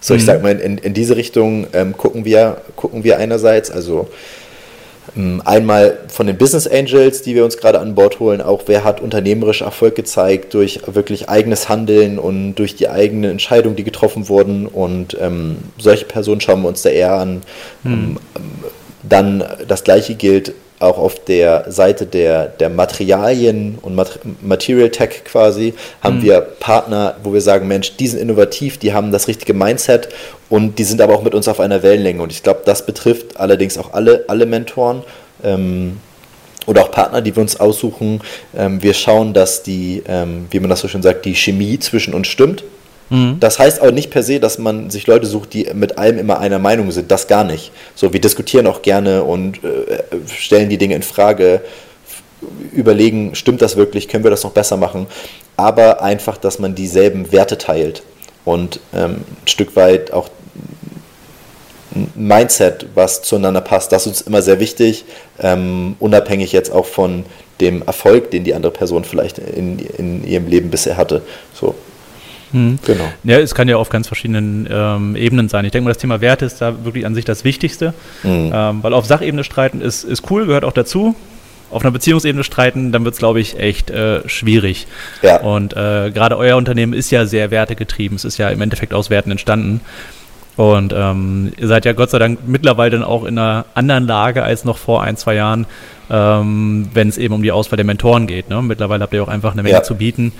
[0.00, 0.18] So, mhm.
[0.18, 4.08] ich sag mal, in, in diese Richtung ähm, gucken, wir, gucken wir einerseits, also
[5.16, 8.84] ähm, einmal von den Business Angels, die wir uns gerade an Bord holen, auch wer
[8.84, 14.28] hat unternehmerisch Erfolg gezeigt durch wirklich eigenes Handeln und durch die eigenen Entscheidungen, die getroffen
[14.28, 14.66] wurden.
[14.66, 17.42] Und ähm, solche Personen schauen wir uns da eher an.
[17.84, 17.92] Mhm.
[17.92, 18.18] Ähm,
[19.02, 23.94] dann das gleiche gilt auch auf der Seite der, der Materialien und
[24.42, 26.22] Material Tech quasi, haben mhm.
[26.22, 30.08] wir Partner, wo wir sagen, Mensch, die sind innovativ, die haben das richtige Mindset
[30.48, 32.22] und die sind aber auch mit uns auf einer Wellenlänge.
[32.22, 35.02] Und ich glaube, das betrifft allerdings auch alle, alle Mentoren.
[35.42, 35.98] Ähm,
[36.66, 38.20] oder auch Partner, die wir uns aussuchen.
[38.56, 42.12] Ähm, wir schauen, dass die, ähm, wie man das so schön sagt, die Chemie zwischen
[42.12, 42.64] uns stimmt.
[43.10, 43.38] Mhm.
[43.40, 46.38] Das heißt aber nicht per se, dass man sich Leute sucht, die mit allem immer
[46.38, 47.10] einer Meinung sind.
[47.10, 47.72] Das gar nicht.
[47.94, 51.62] So, wir diskutieren auch gerne und äh, stellen die Dinge in Frage,
[52.72, 55.06] überlegen, stimmt das wirklich, können wir das noch besser machen.
[55.56, 58.02] Aber einfach, dass man dieselben Werte teilt
[58.44, 60.28] und ähm, ein Stück weit auch
[61.94, 65.04] ein Mindset, was zueinander passt, das ist uns immer sehr wichtig,
[65.40, 67.24] ähm, unabhängig jetzt auch von
[67.60, 71.22] dem Erfolg, den die andere Person vielleicht in, in ihrem Leben bisher hatte.
[71.58, 71.74] So.
[72.56, 72.78] Mhm.
[72.84, 73.04] Genau.
[73.24, 75.64] Ja, es kann ja auf ganz verschiedenen ähm, Ebenen sein.
[75.64, 77.92] Ich denke mal, das Thema Werte ist da wirklich an sich das Wichtigste,
[78.22, 78.50] mhm.
[78.52, 81.14] ähm, weil auf Sachebene streiten ist, ist cool, gehört auch dazu.
[81.70, 84.86] Auf einer Beziehungsebene streiten, dann wird es, glaube ich, echt äh, schwierig.
[85.20, 85.40] Ja.
[85.40, 88.16] Und äh, gerade euer Unternehmen ist ja sehr wertegetrieben.
[88.16, 89.80] Es ist ja im Endeffekt aus Werten entstanden.
[90.56, 94.44] Und ähm, ihr seid ja Gott sei Dank mittlerweile dann auch in einer anderen Lage
[94.44, 95.66] als noch vor ein, zwei Jahren,
[96.08, 98.48] ähm, wenn es eben um die Auswahl der Mentoren geht.
[98.48, 98.62] Ne?
[98.62, 99.82] Mittlerweile habt ihr auch einfach eine Menge ja.
[99.82, 100.32] zu bieten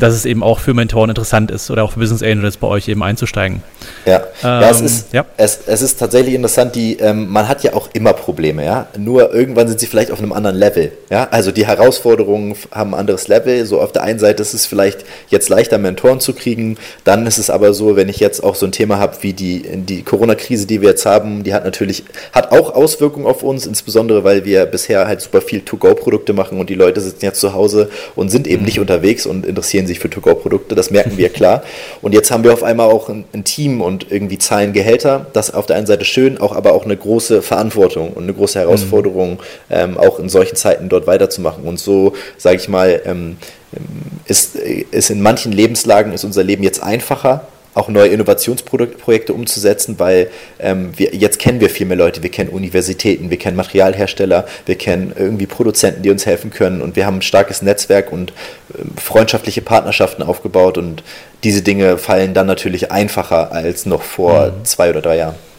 [0.00, 2.88] dass es eben auch für Mentoren interessant ist oder auch für Business Angels bei euch
[2.88, 3.62] eben einzusteigen.
[4.06, 5.26] Ja, ähm, ja, es, ist, ja.
[5.36, 8.88] Es, es ist tatsächlich interessant, die, ähm, man hat ja auch immer Probleme, ja.
[8.96, 10.92] Nur irgendwann sind sie vielleicht auf einem anderen Level.
[11.10, 13.64] Ja, also die Herausforderungen haben ein anderes Level.
[13.66, 16.78] So auf der einen Seite ist es vielleicht jetzt leichter, Mentoren zu kriegen.
[17.04, 19.62] Dann ist es aber so, wenn ich jetzt auch so ein Thema habe wie die,
[19.62, 24.24] die Corona-Krise, die wir jetzt haben, die hat natürlich, hat auch Auswirkungen auf uns, insbesondere
[24.24, 27.90] weil wir bisher halt super viel To-Go-Produkte machen und die Leute sitzen jetzt zu Hause
[28.16, 28.66] und sind eben mhm.
[28.66, 30.74] nicht unterwegs und interessieren sich für To-Go-Produkte.
[30.74, 31.62] Das merken wir klar.
[32.02, 35.26] Und jetzt haben wir auf einmal auch ein, ein Team und irgendwie zahlen Gehälter.
[35.32, 38.58] Das auf der einen Seite schön, auch aber auch eine große Verantwortung und eine große
[38.58, 39.38] Herausforderung, mhm.
[39.70, 41.64] ähm, auch in solchen Zeiten dort weiterzumachen.
[41.64, 43.36] Und so, sage ich mal, ähm,
[44.26, 50.30] ist, ist in manchen Lebenslagen ist unser Leben jetzt einfacher, auch neue Innovationsprojekte umzusetzen, weil
[50.58, 52.22] ähm, wir, jetzt kennen wir viel mehr Leute.
[52.22, 56.96] Wir kennen Universitäten, wir kennen Materialhersteller, wir kennen irgendwie Produzenten, die uns helfen können und
[56.96, 61.02] wir haben ein starkes Netzwerk und äh, freundschaftliche Partnerschaften aufgebaut und
[61.44, 64.64] diese Dinge fallen dann natürlich einfacher als noch vor mhm.
[64.64, 65.49] zwei oder drei Jahren.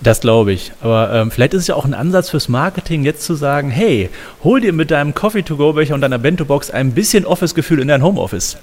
[0.00, 0.72] Das glaube ich.
[0.82, 4.10] Aber ähm, vielleicht ist es ja auch ein Ansatz fürs Marketing, jetzt zu sagen, hey,
[4.42, 8.56] hol dir mit deinem Coffee-to-go-Becher und deiner Bento-Box ein bisschen Office-Gefühl in dein Homeoffice.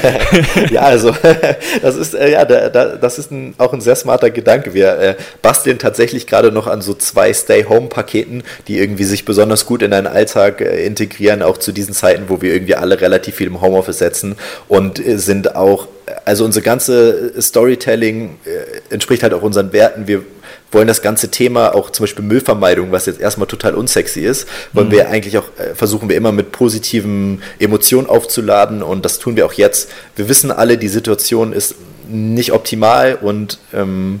[0.70, 1.14] ja, also
[1.82, 4.74] das ist, äh, ja, da, da, das ist ein, auch ein sehr smarter Gedanke.
[4.74, 9.82] Wir äh, basteln tatsächlich gerade noch an so zwei Stay-Home-Paketen, die irgendwie sich besonders gut
[9.82, 13.46] in deinen Alltag äh, integrieren, auch zu diesen Zeiten, wo wir irgendwie alle relativ viel
[13.46, 14.36] im Homeoffice setzen
[14.68, 15.88] und äh, sind auch
[16.24, 20.06] also unser ganze Storytelling äh, entspricht halt auch unseren Werten.
[20.06, 20.24] Wir
[20.72, 24.88] wollen das ganze Thema auch zum Beispiel Müllvermeidung, was jetzt erstmal total unsexy ist, wollen
[24.88, 24.92] mhm.
[24.92, 29.46] wir eigentlich auch, äh, versuchen wir immer mit positiven Emotionen aufzuladen und das tun wir
[29.46, 29.90] auch jetzt.
[30.16, 31.76] Wir wissen alle, die Situation ist
[32.08, 34.20] nicht optimal und ähm,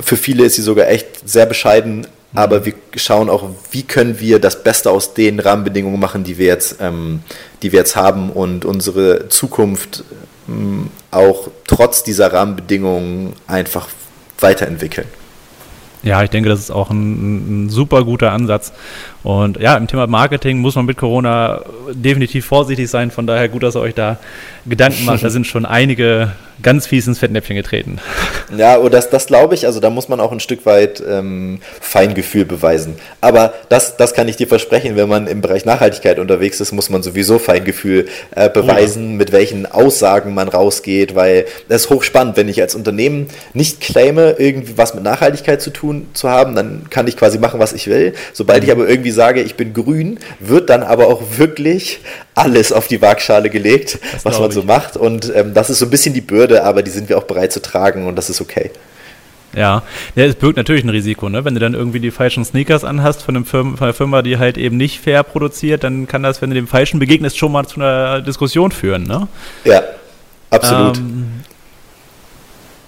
[0.00, 4.40] für viele ist sie sogar echt sehr bescheiden, aber wir schauen auch, wie können wir
[4.40, 7.20] das Beste aus den Rahmenbedingungen machen, die wir jetzt, ähm,
[7.62, 10.04] die wir jetzt haben und unsere Zukunft
[10.48, 13.88] ähm, auch trotz dieser Rahmenbedingungen einfach
[14.40, 15.06] weiterentwickeln.
[16.04, 18.72] Ja, ich denke, das ist auch ein, ein, super guter Ansatz.
[19.24, 23.10] Und ja, im Thema Marketing muss man mit Corona definitiv vorsichtig sein.
[23.10, 24.18] Von daher gut, dass ihr euch da
[24.66, 25.24] Gedanken macht.
[25.24, 26.32] Da sind schon einige
[26.62, 27.98] ganz fies ins Fettnäpfchen getreten.
[28.56, 31.60] Ja, und das, das glaube ich, also da muss man auch ein Stück weit ähm,
[31.80, 32.94] Feingefühl beweisen.
[33.20, 36.90] Aber das, das kann ich dir versprechen, wenn man im Bereich Nachhaltigkeit unterwegs ist, muss
[36.90, 38.06] man sowieso Feingefühl
[38.36, 39.16] äh, beweisen, ja.
[39.16, 44.36] mit welchen Aussagen man rausgeht, weil das ist hochspannend, wenn ich als Unternehmen nicht claime,
[44.38, 47.88] irgendwie was mit Nachhaltigkeit zu tun zu haben, dann kann ich quasi machen, was ich
[47.88, 48.12] will.
[48.34, 48.68] Sobald mhm.
[48.68, 52.00] ich aber irgendwie sage, ich bin grün, wird dann aber auch wirklich
[52.34, 54.96] alles auf die Waagschale gelegt, das was man so macht.
[54.96, 57.52] Und ähm, das ist so ein bisschen die Bürde, aber die sind wir auch bereit
[57.52, 58.70] zu tragen und das ist okay.
[59.56, 59.82] Ja,
[60.16, 61.44] ja, es birgt natürlich ein Risiko, ne?
[61.44, 64.38] Wenn du dann irgendwie die falschen Sneakers anhast von, einem Firma, von einer Firma, die
[64.38, 67.64] halt eben nicht fair produziert, dann kann das, wenn du dem Falschen begegnest, schon mal
[67.66, 69.28] zu einer Diskussion führen, ne?
[69.64, 69.82] Ja,
[70.50, 70.98] absolut.
[70.98, 71.26] Ähm,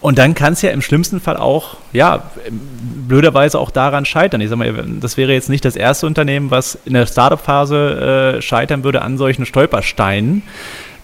[0.06, 4.40] und dann kann es ja im schlimmsten Fall auch, ja, blöderweise auch daran scheitern.
[4.40, 8.40] Ich sag mal, das wäre jetzt nicht das erste Unternehmen, was in der Startup-Phase äh,
[8.40, 10.44] scheitern würde an solchen Stolpersteinen.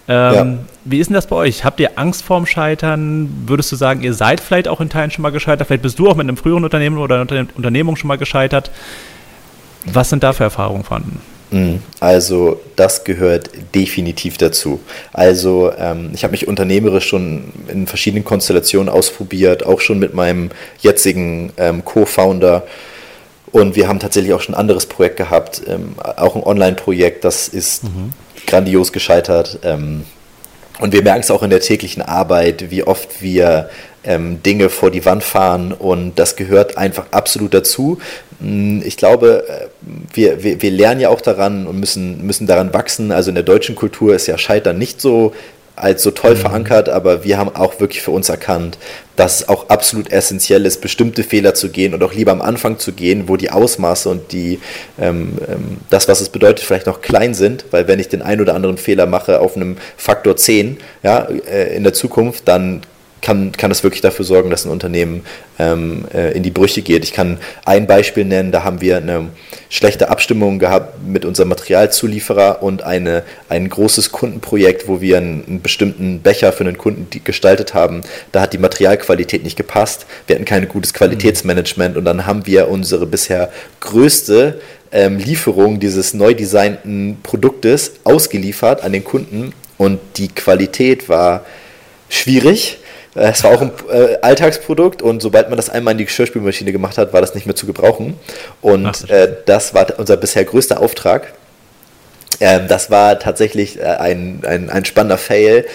[0.06, 0.58] Ähm, ja.
[0.84, 1.64] Wie ist denn das bei euch?
[1.64, 3.28] Habt ihr Angst vorm Scheitern?
[3.48, 5.66] Würdest du sagen, ihr seid vielleicht auch in Teilen schon mal gescheitert?
[5.66, 8.70] Vielleicht bist du auch mit einem früheren Unternehmen oder einer Unternehmung schon mal gescheitert.
[9.84, 11.20] Was sind da für Erfahrungen vorhanden?
[11.52, 11.82] Mhm.
[12.00, 14.80] Also das gehört definitiv dazu.
[15.12, 20.50] Also ähm, ich habe mich unternehmerisch schon in verschiedenen Konstellationen ausprobiert, auch schon mit meinem
[20.80, 22.64] jetzigen ähm, Co-Founder.
[23.52, 27.48] Und wir haben tatsächlich auch schon ein anderes Projekt gehabt, ähm, auch ein Online-Projekt, das
[27.48, 28.12] ist mhm.
[28.46, 29.58] grandios gescheitert.
[29.62, 30.04] Ähm,
[30.80, 33.68] und wir merken es auch in der täglichen Arbeit, wie oft wir
[34.04, 37.98] ähm, Dinge vor die Wand fahren und das gehört einfach absolut dazu.
[38.42, 39.66] Hm, ich glaube, äh,
[40.12, 43.12] wir, wir, wir lernen ja auch daran und müssen, müssen daran wachsen.
[43.12, 45.32] Also in der deutschen Kultur ist ja Scheitern nicht so
[45.74, 46.38] als so toll mhm.
[46.38, 48.76] verankert, aber wir haben auch wirklich für uns erkannt,
[49.16, 52.78] dass es auch absolut essentiell ist, bestimmte Fehler zu gehen und auch lieber am Anfang
[52.78, 54.60] zu gehen, wo die Ausmaße und die,
[55.00, 58.42] ähm, ähm, das, was es bedeutet, vielleicht noch klein sind, weil wenn ich den einen
[58.42, 62.82] oder anderen Fehler mache auf einem Faktor 10 ja, äh, in der Zukunft, dann
[63.22, 65.24] kann, kann es wirklich dafür sorgen, dass ein Unternehmen
[65.58, 67.04] ähm, äh, in die Brüche geht.
[67.04, 69.28] Ich kann ein Beispiel nennen, da haben wir eine
[69.70, 75.62] schlechte Abstimmung gehabt mit unserem Materialzulieferer und eine, ein großes Kundenprojekt, wo wir einen, einen
[75.62, 78.02] bestimmten Becher für einen Kunden gestaltet haben.
[78.32, 80.06] Da hat die Materialqualität nicht gepasst.
[80.26, 86.12] Wir hatten kein gutes Qualitätsmanagement und dann haben wir unsere bisher größte ähm, Lieferung dieses
[86.12, 91.44] neu designten Produktes ausgeliefert an den Kunden und die Qualität war
[92.08, 92.78] schwierig
[93.14, 96.96] es war auch ein äh, Alltagsprodukt und sobald man das einmal in die Geschirrspülmaschine gemacht
[96.96, 98.18] hat, war das nicht mehr zu gebrauchen.
[98.62, 101.34] Und äh, das war unser bisher größter Auftrag.
[102.40, 105.66] Ähm, das war tatsächlich äh, ein, ein, ein spannender Fail.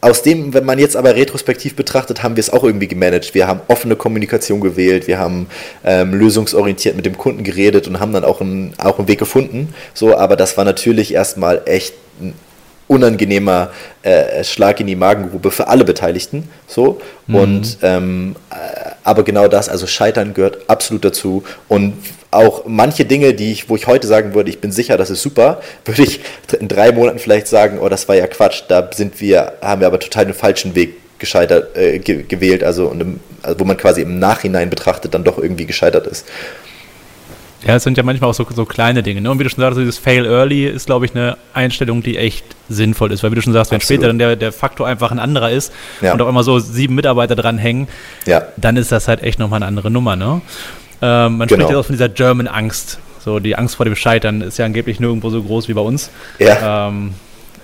[0.00, 3.34] Aus dem, wenn man jetzt aber retrospektiv betrachtet, haben wir es auch irgendwie gemanagt.
[3.34, 5.46] Wir haben offene Kommunikation gewählt, wir haben
[5.84, 9.72] ähm, lösungsorientiert mit dem Kunden geredet und haben dann auch, ein, auch einen Weg gefunden.
[9.94, 12.34] So, aber das war natürlich erstmal echt ein
[12.90, 13.70] unangenehmer
[14.02, 16.48] äh, Schlag in die Magengrube für alle Beteiligten.
[16.66, 17.00] So.
[17.28, 17.34] Mhm.
[17.36, 21.44] Und ähm, äh, aber genau das, also Scheitern gehört absolut dazu.
[21.68, 21.94] Und
[22.32, 25.22] auch manche Dinge, die ich, wo ich heute sagen würde, ich bin sicher, das ist
[25.22, 26.20] super, würde ich
[26.58, 29.86] in drei Monaten vielleicht sagen, oh, das war ja Quatsch, da sind wir, haben wir
[29.86, 34.02] aber total den falschen Weg gescheitert, äh, gewählt, also, und im, also wo man quasi
[34.02, 36.26] im Nachhinein betrachtet dann doch irgendwie gescheitert ist.
[37.66, 39.20] Ja, es sind ja manchmal auch so, so kleine Dinge.
[39.20, 39.30] Ne?
[39.30, 42.44] Und wie du schon sagst, dieses Fail Early ist, glaube ich, eine Einstellung, die echt
[42.68, 43.22] sinnvoll ist.
[43.22, 44.00] Weil wie du schon sagst, wenn Absolut.
[44.00, 46.12] später dann der, der Faktor einfach ein anderer ist ja.
[46.12, 47.88] und auch immer so sieben Mitarbeiter dranhängen,
[48.26, 48.44] ja.
[48.56, 50.16] dann ist das halt echt nochmal eine andere Nummer.
[50.16, 50.40] Ne?
[51.02, 51.60] Ähm, man genau.
[51.60, 52.98] spricht ja auch von dieser German Angst.
[53.22, 56.10] So die Angst vor dem Scheitern ist ja angeblich nirgendwo so groß wie bei uns.
[56.38, 56.88] Ja.
[56.88, 57.12] Ähm,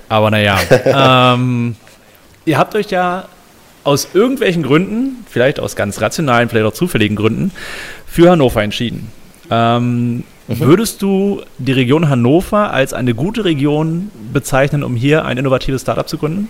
[0.09, 0.59] aber naja.
[1.35, 1.77] ähm,
[2.45, 3.29] ihr habt euch ja
[3.85, 7.53] aus irgendwelchen Gründen, vielleicht aus ganz rationalen, vielleicht auch zufälligen Gründen,
[8.07, 9.11] für Hannover entschieden.
[9.51, 10.25] Ähm, mhm.
[10.49, 16.09] Würdest du die Region Hannover als eine gute Region bezeichnen, um hier ein innovatives Startup
[16.09, 16.49] zu gründen?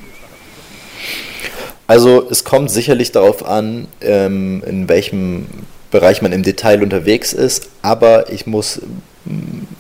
[1.87, 5.47] Also es kommt sicherlich darauf an, ähm, in welchem
[5.91, 8.81] Bereich man im Detail unterwegs ist, aber ich muss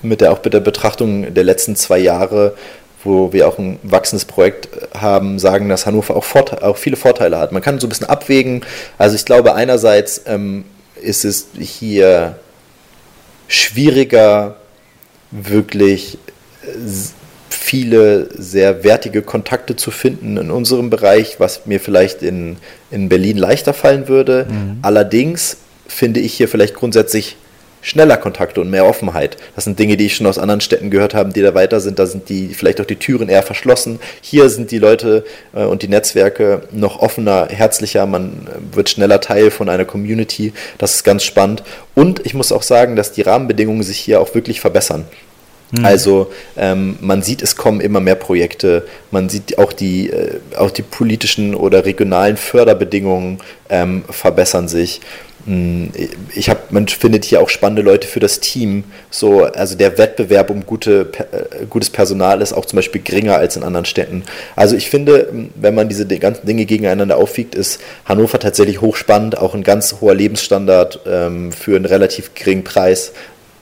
[0.02, 2.55] mit der, auch mit der Betrachtung der letzten zwei Jahre,
[3.02, 7.38] wo wir auch ein wachsendes Projekt haben, sagen, dass Hannover auch, Vorteile, auch viele Vorteile
[7.38, 7.52] hat.
[7.52, 8.64] Man kann so ein bisschen abwägen.
[8.98, 10.64] Also ich glaube, einerseits ähm,
[11.00, 12.37] ist es hier
[13.48, 14.56] schwieriger,
[15.30, 16.18] wirklich
[17.48, 22.56] viele sehr wertige Kontakte zu finden in unserem Bereich, was mir vielleicht in,
[22.90, 24.46] in Berlin leichter fallen würde.
[24.48, 24.78] Mhm.
[24.82, 25.56] Allerdings
[25.88, 27.37] finde ich hier vielleicht grundsätzlich
[27.82, 29.36] schneller Kontakte und mehr Offenheit.
[29.54, 31.98] Das sind Dinge, die ich schon aus anderen Städten gehört habe, die da weiter sind.
[31.98, 34.00] Da sind die vielleicht auch die Türen eher verschlossen.
[34.20, 38.06] Hier sind die Leute äh, und die Netzwerke noch offener, herzlicher.
[38.06, 40.52] Man äh, wird schneller Teil von einer Community.
[40.78, 41.62] Das ist ganz spannend.
[41.94, 45.04] Und ich muss auch sagen, dass die Rahmenbedingungen sich hier auch wirklich verbessern.
[45.72, 45.85] Mhm.
[45.85, 50.70] Also ähm, man sieht, es kommen immer mehr Projekte, man sieht auch die, äh, auch
[50.70, 55.00] die politischen oder regionalen Förderbedingungen ähm, verbessern sich.
[55.46, 55.92] Hm,
[56.35, 58.83] ich habe, man findet hier auch spannende Leute für das Team.
[59.11, 63.57] So, also der Wettbewerb um gute, äh, gutes Personal ist auch zum Beispiel geringer als
[63.57, 64.24] in anderen Städten.
[64.57, 69.38] Also ich finde, hm, wenn man diese ganzen Dinge gegeneinander aufwiegt, ist Hannover tatsächlich hochspannend,
[69.38, 73.12] auch ein ganz hoher Lebensstandard ähm, für einen relativ geringen Preis.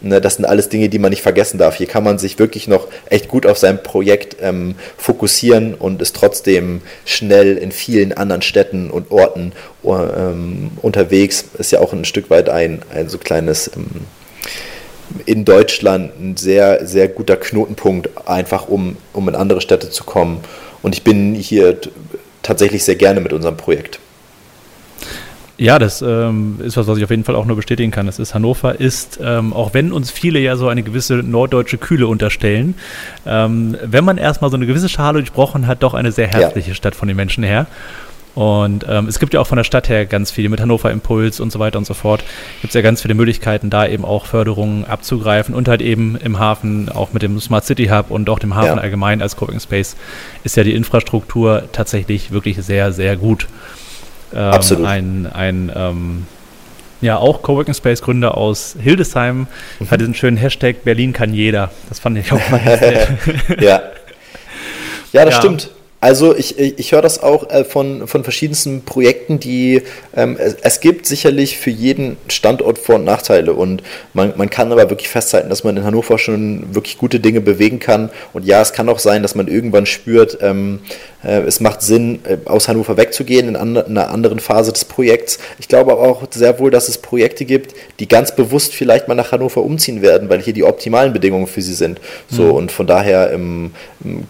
[0.05, 1.77] Ne, das sind alles Dinge, die man nicht vergessen darf.
[1.77, 6.15] Hier kann man sich wirklich noch echt gut auf sein Projekt ähm, fokussieren und ist
[6.15, 11.47] trotzdem schnell in vielen anderen Städten und Orten ähm, unterwegs.
[11.57, 14.03] Ist ja auch ein Stück weit ein, ein so kleines ähm,
[15.25, 20.41] in Deutschland ein sehr, sehr guter Knotenpunkt, einfach um, um in andere Städte zu kommen.
[20.83, 21.79] Und ich bin hier
[22.43, 24.01] tatsächlich sehr gerne mit unserem Projekt.
[25.57, 28.07] Ja, das ähm, ist was, was ich auf jeden Fall auch nur bestätigen kann.
[28.07, 32.09] Das ist Hannover ist, ähm, auch wenn uns viele ja so eine gewisse norddeutsche Kühle
[32.09, 32.75] unterstellen,
[33.25, 36.75] ähm, wenn man erstmal so eine gewisse Schale durchbrochen hat, doch eine sehr herzliche ja.
[36.75, 37.67] Stadt von den Menschen her.
[38.35, 41.39] Und ähm, es gibt ja auch von der Stadt her ganz viele mit Hannover Impuls
[41.39, 42.25] und so weiter und so fort.
[42.61, 46.41] Gibt es ja ganz viele Möglichkeiten, da eben auch Förderungen abzugreifen und halt eben im
[46.41, 48.83] Hafen, auch mit dem Smart City Hub und auch dem Hafen ja.
[48.83, 49.95] allgemein als Coworking Space,
[50.43, 53.47] ist ja die Infrastruktur tatsächlich wirklich sehr, sehr gut.
[54.35, 54.87] Ähm, Absolut.
[54.87, 56.27] Ein, ein ähm,
[57.01, 59.47] ja, auch Coworking Space Gründer aus Hildesheim
[59.79, 59.91] mhm.
[59.91, 61.71] hat diesen schönen Hashtag Berlin kann jeder.
[61.89, 63.09] Das fand ich auch mal nett.
[63.61, 63.83] ja.
[65.13, 65.41] Ja, das ja.
[65.41, 65.71] stimmt.
[66.05, 69.81] Also ich, ich höre das auch äh, von, von verschiedensten Projekten, die
[70.15, 74.71] ähm, es, es, gibt sicherlich für jeden Standort Vor- und Nachteile und man, man kann
[74.71, 78.61] aber wirklich festhalten, dass man in Hannover schon wirklich gute Dinge bewegen kann und ja,
[78.61, 80.81] es kann auch sein, dass man irgendwann spürt, ähm,
[81.25, 84.85] äh, es macht Sinn, äh, aus Hannover wegzugehen in, an, in einer anderen Phase des
[84.85, 85.39] Projekts.
[85.59, 89.15] Ich glaube aber auch sehr wohl, dass es Projekte gibt, die ganz bewusst vielleicht mal
[89.15, 92.01] nach Hannover umziehen werden, weil hier die optimalen Bedingungen für sie sind.
[92.29, 92.53] So mhm.
[92.53, 93.73] und von daher ähm,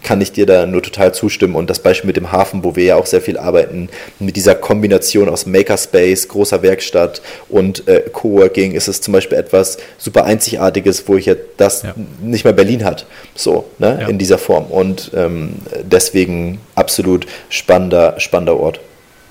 [0.04, 2.76] kann ich dir da nur total zustimmen und und das Beispiel mit dem Hafen, wo
[2.76, 8.02] wir ja auch sehr viel arbeiten, mit dieser Kombination aus Makerspace, großer Werkstatt und äh,
[8.12, 11.94] Coworking ist es zum Beispiel etwas super Einzigartiges, wo ich ja das ja.
[12.20, 14.08] nicht mehr Berlin hat, so ne, ja.
[14.08, 14.66] in dieser Form.
[14.66, 18.80] Und ähm, deswegen absolut spannender, spannender Ort.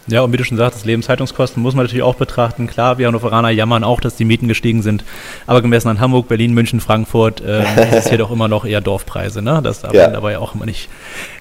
[0.07, 2.67] Ja, und wie du schon sagst, Lebenshaltungskosten muss man natürlich auch betrachten.
[2.67, 5.05] Klar, wir Hannoveraner jammern auch, dass die Mieten gestiegen sind.
[5.47, 7.61] Aber gemessen an Hamburg, Berlin, München, Frankfurt äh,
[7.97, 9.41] ist es hier doch immer noch eher Dorfpreise.
[9.41, 9.61] Ne?
[9.63, 10.03] Das darf ja.
[10.03, 10.89] man dabei auch immer nicht.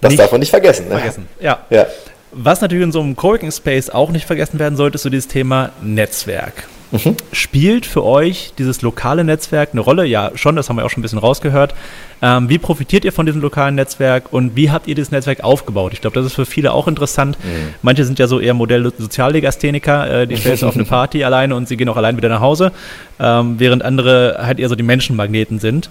[0.01, 0.89] Das nicht darf man nicht vergessen.
[0.89, 0.95] Ne?
[0.95, 1.27] vergessen.
[1.41, 1.59] Ja.
[1.71, 1.87] ja.
[2.31, 5.29] Was natürlich in so einem Coworking Space auch nicht vergessen werden sollte, ist so dieses
[5.29, 6.69] Thema Netzwerk.
[6.93, 7.17] Mhm.
[7.33, 10.05] Spielt für euch dieses lokale Netzwerk eine Rolle?
[10.05, 11.75] Ja, schon, das haben wir auch schon ein bisschen rausgehört.
[12.21, 15.93] Ähm, wie profitiert ihr von diesem lokalen Netzwerk und wie habt ihr dieses Netzwerk aufgebaut?
[15.95, 17.37] Ich glaube, das ist für viele auch interessant.
[17.43, 17.75] Mhm.
[17.81, 21.67] Manche sind ja so eher Modell Soziallegastheniker, äh, die stellen auf eine Party alleine und
[21.67, 22.73] sie gehen auch allein wieder nach Hause,
[23.19, 25.91] ähm, während andere halt eher so die Menschenmagneten sind.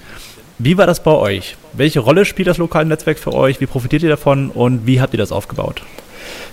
[0.59, 1.57] Wie war das bei euch?
[1.73, 3.59] Welche Rolle spielt das lokale Netzwerk für euch?
[3.59, 5.81] Wie profitiert ihr davon und wie habt ihr das aufgebaut?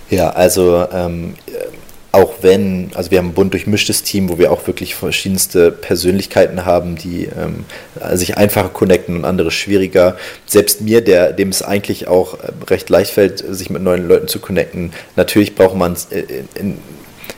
[0.09, 1.35] Ja, also ähm,
[2.11, 6.65] auch wenn, also wir haben ein bunt durchmischtes Team, wo wir auch wirklich verschiedenste Persönlichkeiten
[6.65, 7.65] haben, die ähm,
[8.13, 10.17] sich einfacher connecten und andere schwieriger.
[10.45, 14.27] Selbst mir, der, dem es eigentlich auch äh, recht leicht fällt, sich mit neuen Leuten
[14.27, 16.77] zu connecten, natürlich braucht man in, in,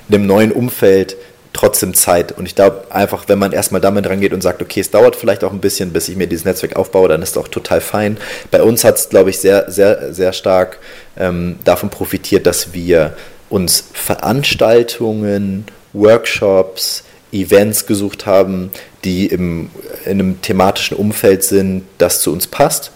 [0.08, 1.18] in einem neuen Umfeld
[1.54, 2.32] trotzdem Zeit.
[2.32, 5.44] Und ich glaube einfach, wenn man erstmal damit rangeht und sagt, okay, es dauert vielleicht
[5.44, 8.18] auch ein bisschen, bis ich mir dieses Netzwerk aufbaue, dann ist es auch total fein.
[8.52, 10.80] Bei uns hat es, glaube ich, sehr, sehr, sehr stark
[11.18, 13.16] ähm, davon profitiert, dass wir
[13.52, 18.72] uns Veranstaltungen, Workshops, Events gesucht haben,
[19.04, 19.70] die im,
[20.06, 22.92] in einem thematischen Umfeld sind, das zu uns passt.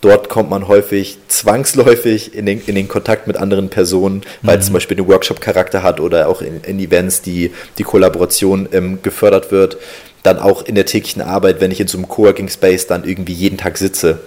[0.00, 4.60] Dort kommt man häufig zwangsläufig in den, in den Kontakt mit anderen Personen, weil mhm.
[4.60, 9.02] es zum Beispiel einen Workshop-Charakter hat oder auch in, in, Events, die die Kollaboration ähm,
[9.02, 9.76] gefördert wird.
[10.22, 13.32] Dann auch in der täglichen Arbeit, wenn ich in so einem Coworking Space dann irgendwie
[13.32, 14.20] jeden Tag sitze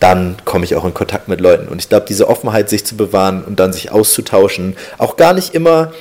[0.00, 1.68] dann komme ich auch in Kontakt mit Leuten.
[1.68, 5.54] Und ich glaube, diese Offenheit, sich zu bewahren und dann sich auszutauschen, auch gar nicht
[5.54, 5.92] immer,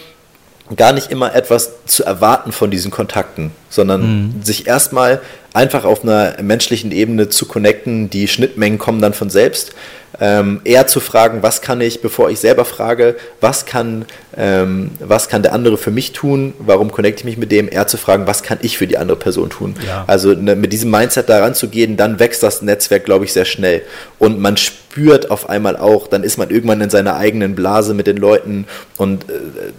[0.75, 4.43] gar nicht immer etwas zu erwarten von diesen Kontakten, sondern mhm.
[4.43, 5.21] sich erstmal
[5.53, 8.09] einfach auf einer menschlichen Ebene zu connecten.
[8.09, 9.73] Die Schnittmengen kommen dann von selbst.
[10.19, 14.05] Ähm, eher zu fragen, was kann ich, bevor ich selber frage, was kann,
[14.35, 17.85] ähm, was kann der andere für mich tun, warum connecte ich mich mit dem, eher
[17.85, 19.75] zu fragen, was kann ich für die andere Person tun.
[19.85, 20.05] Ja.
[20.07, 23.45] Also ne, mit diesem Mindset daran zu gehen, dann wächst das Netzwerk, glaube ich, sehr
[23.45, 23.83] schnell.
[24.17, 28.07] Und man spürt auf einmal auch, dann ist man irgendwann in seiner eigenen Blase mit
[28.07, 28.65] den Leuten
[28.97, 29.33] und äh,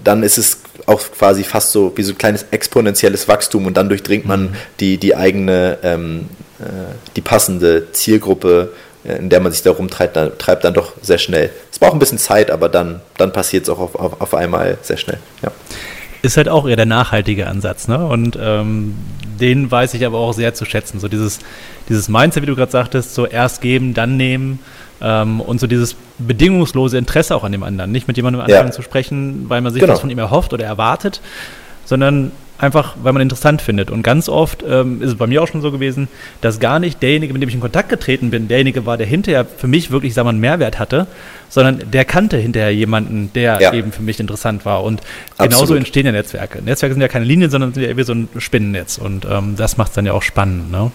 [0.05, 3.88] dann ist es auch quasi fast so wie so ein kleines exponentielles Wachstum und dann
[3.89, 6.29] durchdringt man die, die eigene, ähm,
[6.59, 6.65] äh,
[7.17, 8.71] die passende Zielgruppe
[9.05, 11.51] in der man sich da rumtreibt, dann, treibt dann doch sehr schnell.
[11.71, 14.77] Es braucht ein bisschen Zeit, aber dann, dann passiert es auch auf, auf, auf, einmal
[14.83, 15.19] sehr schnell.
[15.43, 15.51] Ja.
[16.21, 18.05] Ist halt auch eher der nachhaltige Ansatz, ne?
[18.05, 18.97] Und ähm,
[19.41, 20.99] den weiß ich aber auch sehr zu schätzen.
[20.99, 21.39] So dieses,
[21.89, 24.59] dieses Mindset, wie du gerade sagtest, so erst geben, dann nehmen.
[25.01, 27.93] Ähm, und so dieses bedingungslose Interesse auch an dem anderen.
[27.93, 28.73] Nicht mit jemandem anfangen ja.
[28.73, 29.93] zu sprechen, weil man sich genau.
[29.93, 31.21] was von ihm erhofft oder erwartet,
[31.85, 33.91] sondern einfach, weil man interessant findet.
[33.91, 36.09] Und ganz oft ähm, ist es bei mir auch schon so gewesen,
[36.41, 39.45] dass gar nicht derjenige, mit dem ich in Kontakt getreten bin, derjenige war, der hinterher
[39.45, 41.07] für mich wirklich, sagen wir, einen Mehrwert hatte,
[41.49, 43.73] sondern der kannte hinterher jemanden, der ja.
[43.73, 44.83] eben für mich interessant war.
[44.83, 45.01] Und
[45.33, 45.53] Absolut.
[45.53, 46.61] genauso entstehen ja Netzwerke.
[46.63, 48.99] Netzwerke sind ja keine Linien, sondern sind ja wie so ein Spinnennetz.
[48.99, 50.71] Und ähm, das macht es dann ja auch spannend.
[50.71, 50.91] Ne?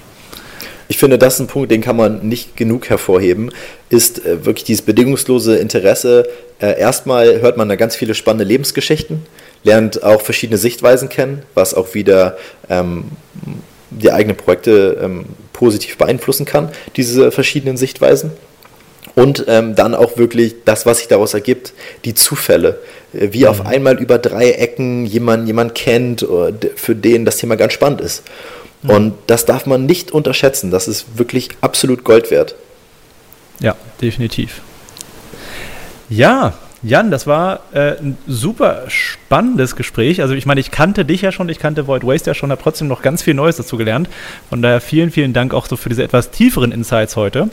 [0.89, 3.51] Ich finde, das ist ein Punkt, den kann man nicht genug hervorheben,
[3.89, 6.27] ist äh, wirklich dieses bedingungslose Interesse.
[6.59, 9.25] Äh, erstmal hört man da ganz viele spannende Lebensgeschichten
[9.63, 12.37] lernt auch verschiedene Sichtweisen kennen, was auch wieder
[12.69, 13.05] ähm,
[13.89, 18.31] die eigenen Projekte ähm, positiv beeinflussen kann, diese verschiedenen Sichtweisen.
[19.15, 22.79] Und ähm, dann auch wirklich das, was sich daraus ergibt, die Zufälle.
[23.13, 23.47] Äh, wie mhm.
[23.47, 28.01] auf einmal über drei Ecken jemand, jemand kennt, äh, für den das Thema ganz spannend
[28.01, 28.23] ist.
[28.81, 28.89] Mhm.
[28.89, 30.71] Und das darf man nicht unterschätzen.
[30.71, 32.55] Das ist wirklich absolut Gold wert.
[33.59, 34.61] Ja, definitiv.
[36.09, 36.53] Ja,
[36.83, 40.21] Jan, das war äh, ein super spannendes Gespräch.
[40.21, 42.61] Also ich meine, ich kannte dich ja schon, ich kannte Void Waste ja schon, habe
[42.61, 44.09] trotzdem noch ganz viel Neues dazu gelernt.
[44.49, 47.49] Von daher vielen, vielen Dank auch so für diese etwas tieferen Insights heute.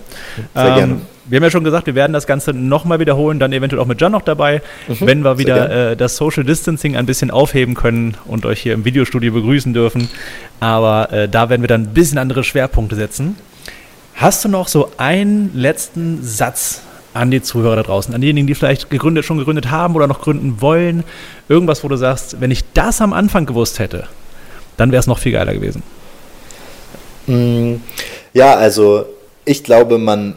[0.55, 0.97] Sehr ähm, gerne.
[1.27, 4.01] Wir haben ja schon gesagt, wir werden das Ganze nochmal wiederholen, dann eventuell auch mit
[4.01, 8.17] Jan noch dabei, mhm, wenn wir wieder äh, das Social Distancing ein bisschen aufheben können
[8.25, 10.09] und euch hier im Videostudio begrüßen dürfen.
[10.59, 13.37] Aber äh, da werden wir dann ein bisschen andere Schwerpunkte setzen.
[14.17, 16.83] Hast du noch so einen letzten Satz
[17.15, 20.21] an die Zuhörer da draußen, an diejenigen, die vielleicht gegründet, schon gegründet haben oder noch
[20.21, 21.05] gründen wollen.
[21.49, 24.07] Irgendwas, wo du sagst, wenn ich das am Anfang gewusst hätte,
[24.77, 25.83] dann wäre es noch viel geiler gewesen.
[27.27, 27.77] Mm,
[28.33, 29.07] ja, also
[29.45, 30.37] ich glaube, man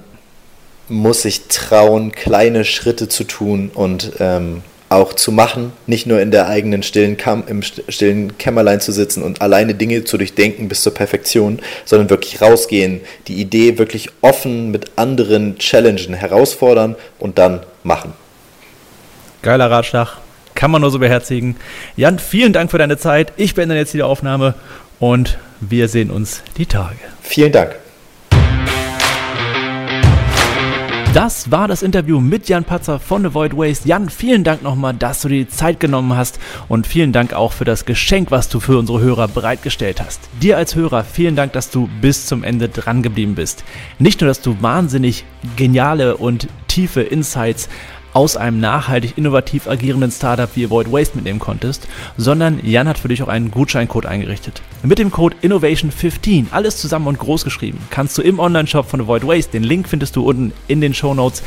[0.90, 4.64] muss sich trauen, kleine Schritte zu tun und ähm,
[4.94, 9.24] auch zu machen, nicht nur in der eigenen stillen Kam im stillen Kämmerlein zu sitzen
[9.24, 14.72] und alleine Dinge zu durchdenken bis zur Perfektion, sondern wirklich rausgehen, die Idee wirklich offen
[14.72, 18.14] mit anderen challengen, herausfordern und dann machen.
[19.42, 20.18] Geiler Ratschlag,
[20.56, 21.58] kann man nur so beherzigen.
[21.98, 23.34] Jan, vielen Dank für deine Zeit.
[23.38, 24.56] Ich beende jetzt die Aufnahme
[25.00, 26.96] und wir sehen uns die Tage.
[27.22, 27.83] Vielen Dank.
[31.14, 33.88] Das war das Interview mit Jan Patzer von Avoid Waste.
[33.88, 36.40] Jan, vielen Dank nochmal, dass du dir die Zeit genommen hast
[36.70, 40.22] und vielen Dank auch für das Geschenk, was du für unsere Hörer bereitgestellt hast.
[40.42, 43.64] Dir als Hörer vielen Dank, dass du bis zum Ende dran geblieben bist.
[44.00, 45.24] Nicht nur, dass du wahnsinnig
[45.56, 47.70] geniale und tiefe Insights
[48.14, 51.88] aus einem nachhaltig innovativ agierenden Startup wie Avoid Waste mitnehmen konntest,
[52.18, 54.62] sondern Jan hat für dich auch einen Gutscheincode eingerichtet.
[54.84, 59.28] Mit dem Code Innovation15, alles zusammen und groß geschrieben, kannst du im Onlineshop von Avoid
[59.28, 61.44] Waste, den Link findest du unten in den Show Notes,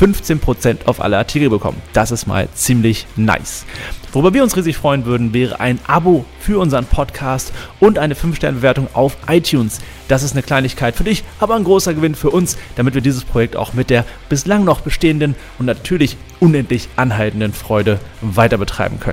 [0.00, 1.80] 15% auf alle Artikel bekommen.
[1.92, 3.64] Das ist mal ziemlich nice.
[4.12, 8.88] Worüber wir uns riesig freuen würden, wäre ein Abo für unseren Podcast und eine 5-Sterne-Bewertung
[8.94, 9.80] auf iTunes.
[10.08, 13.24] Das ist eine Kleinigkeit für dich, aber ein großer Gewinn für uns, damit wir dieses
[13.24, 19.06] Projekt auch mit der bislang noch bestehenden und natürlich unendlich anhaltenden Freude weiter betreiben können.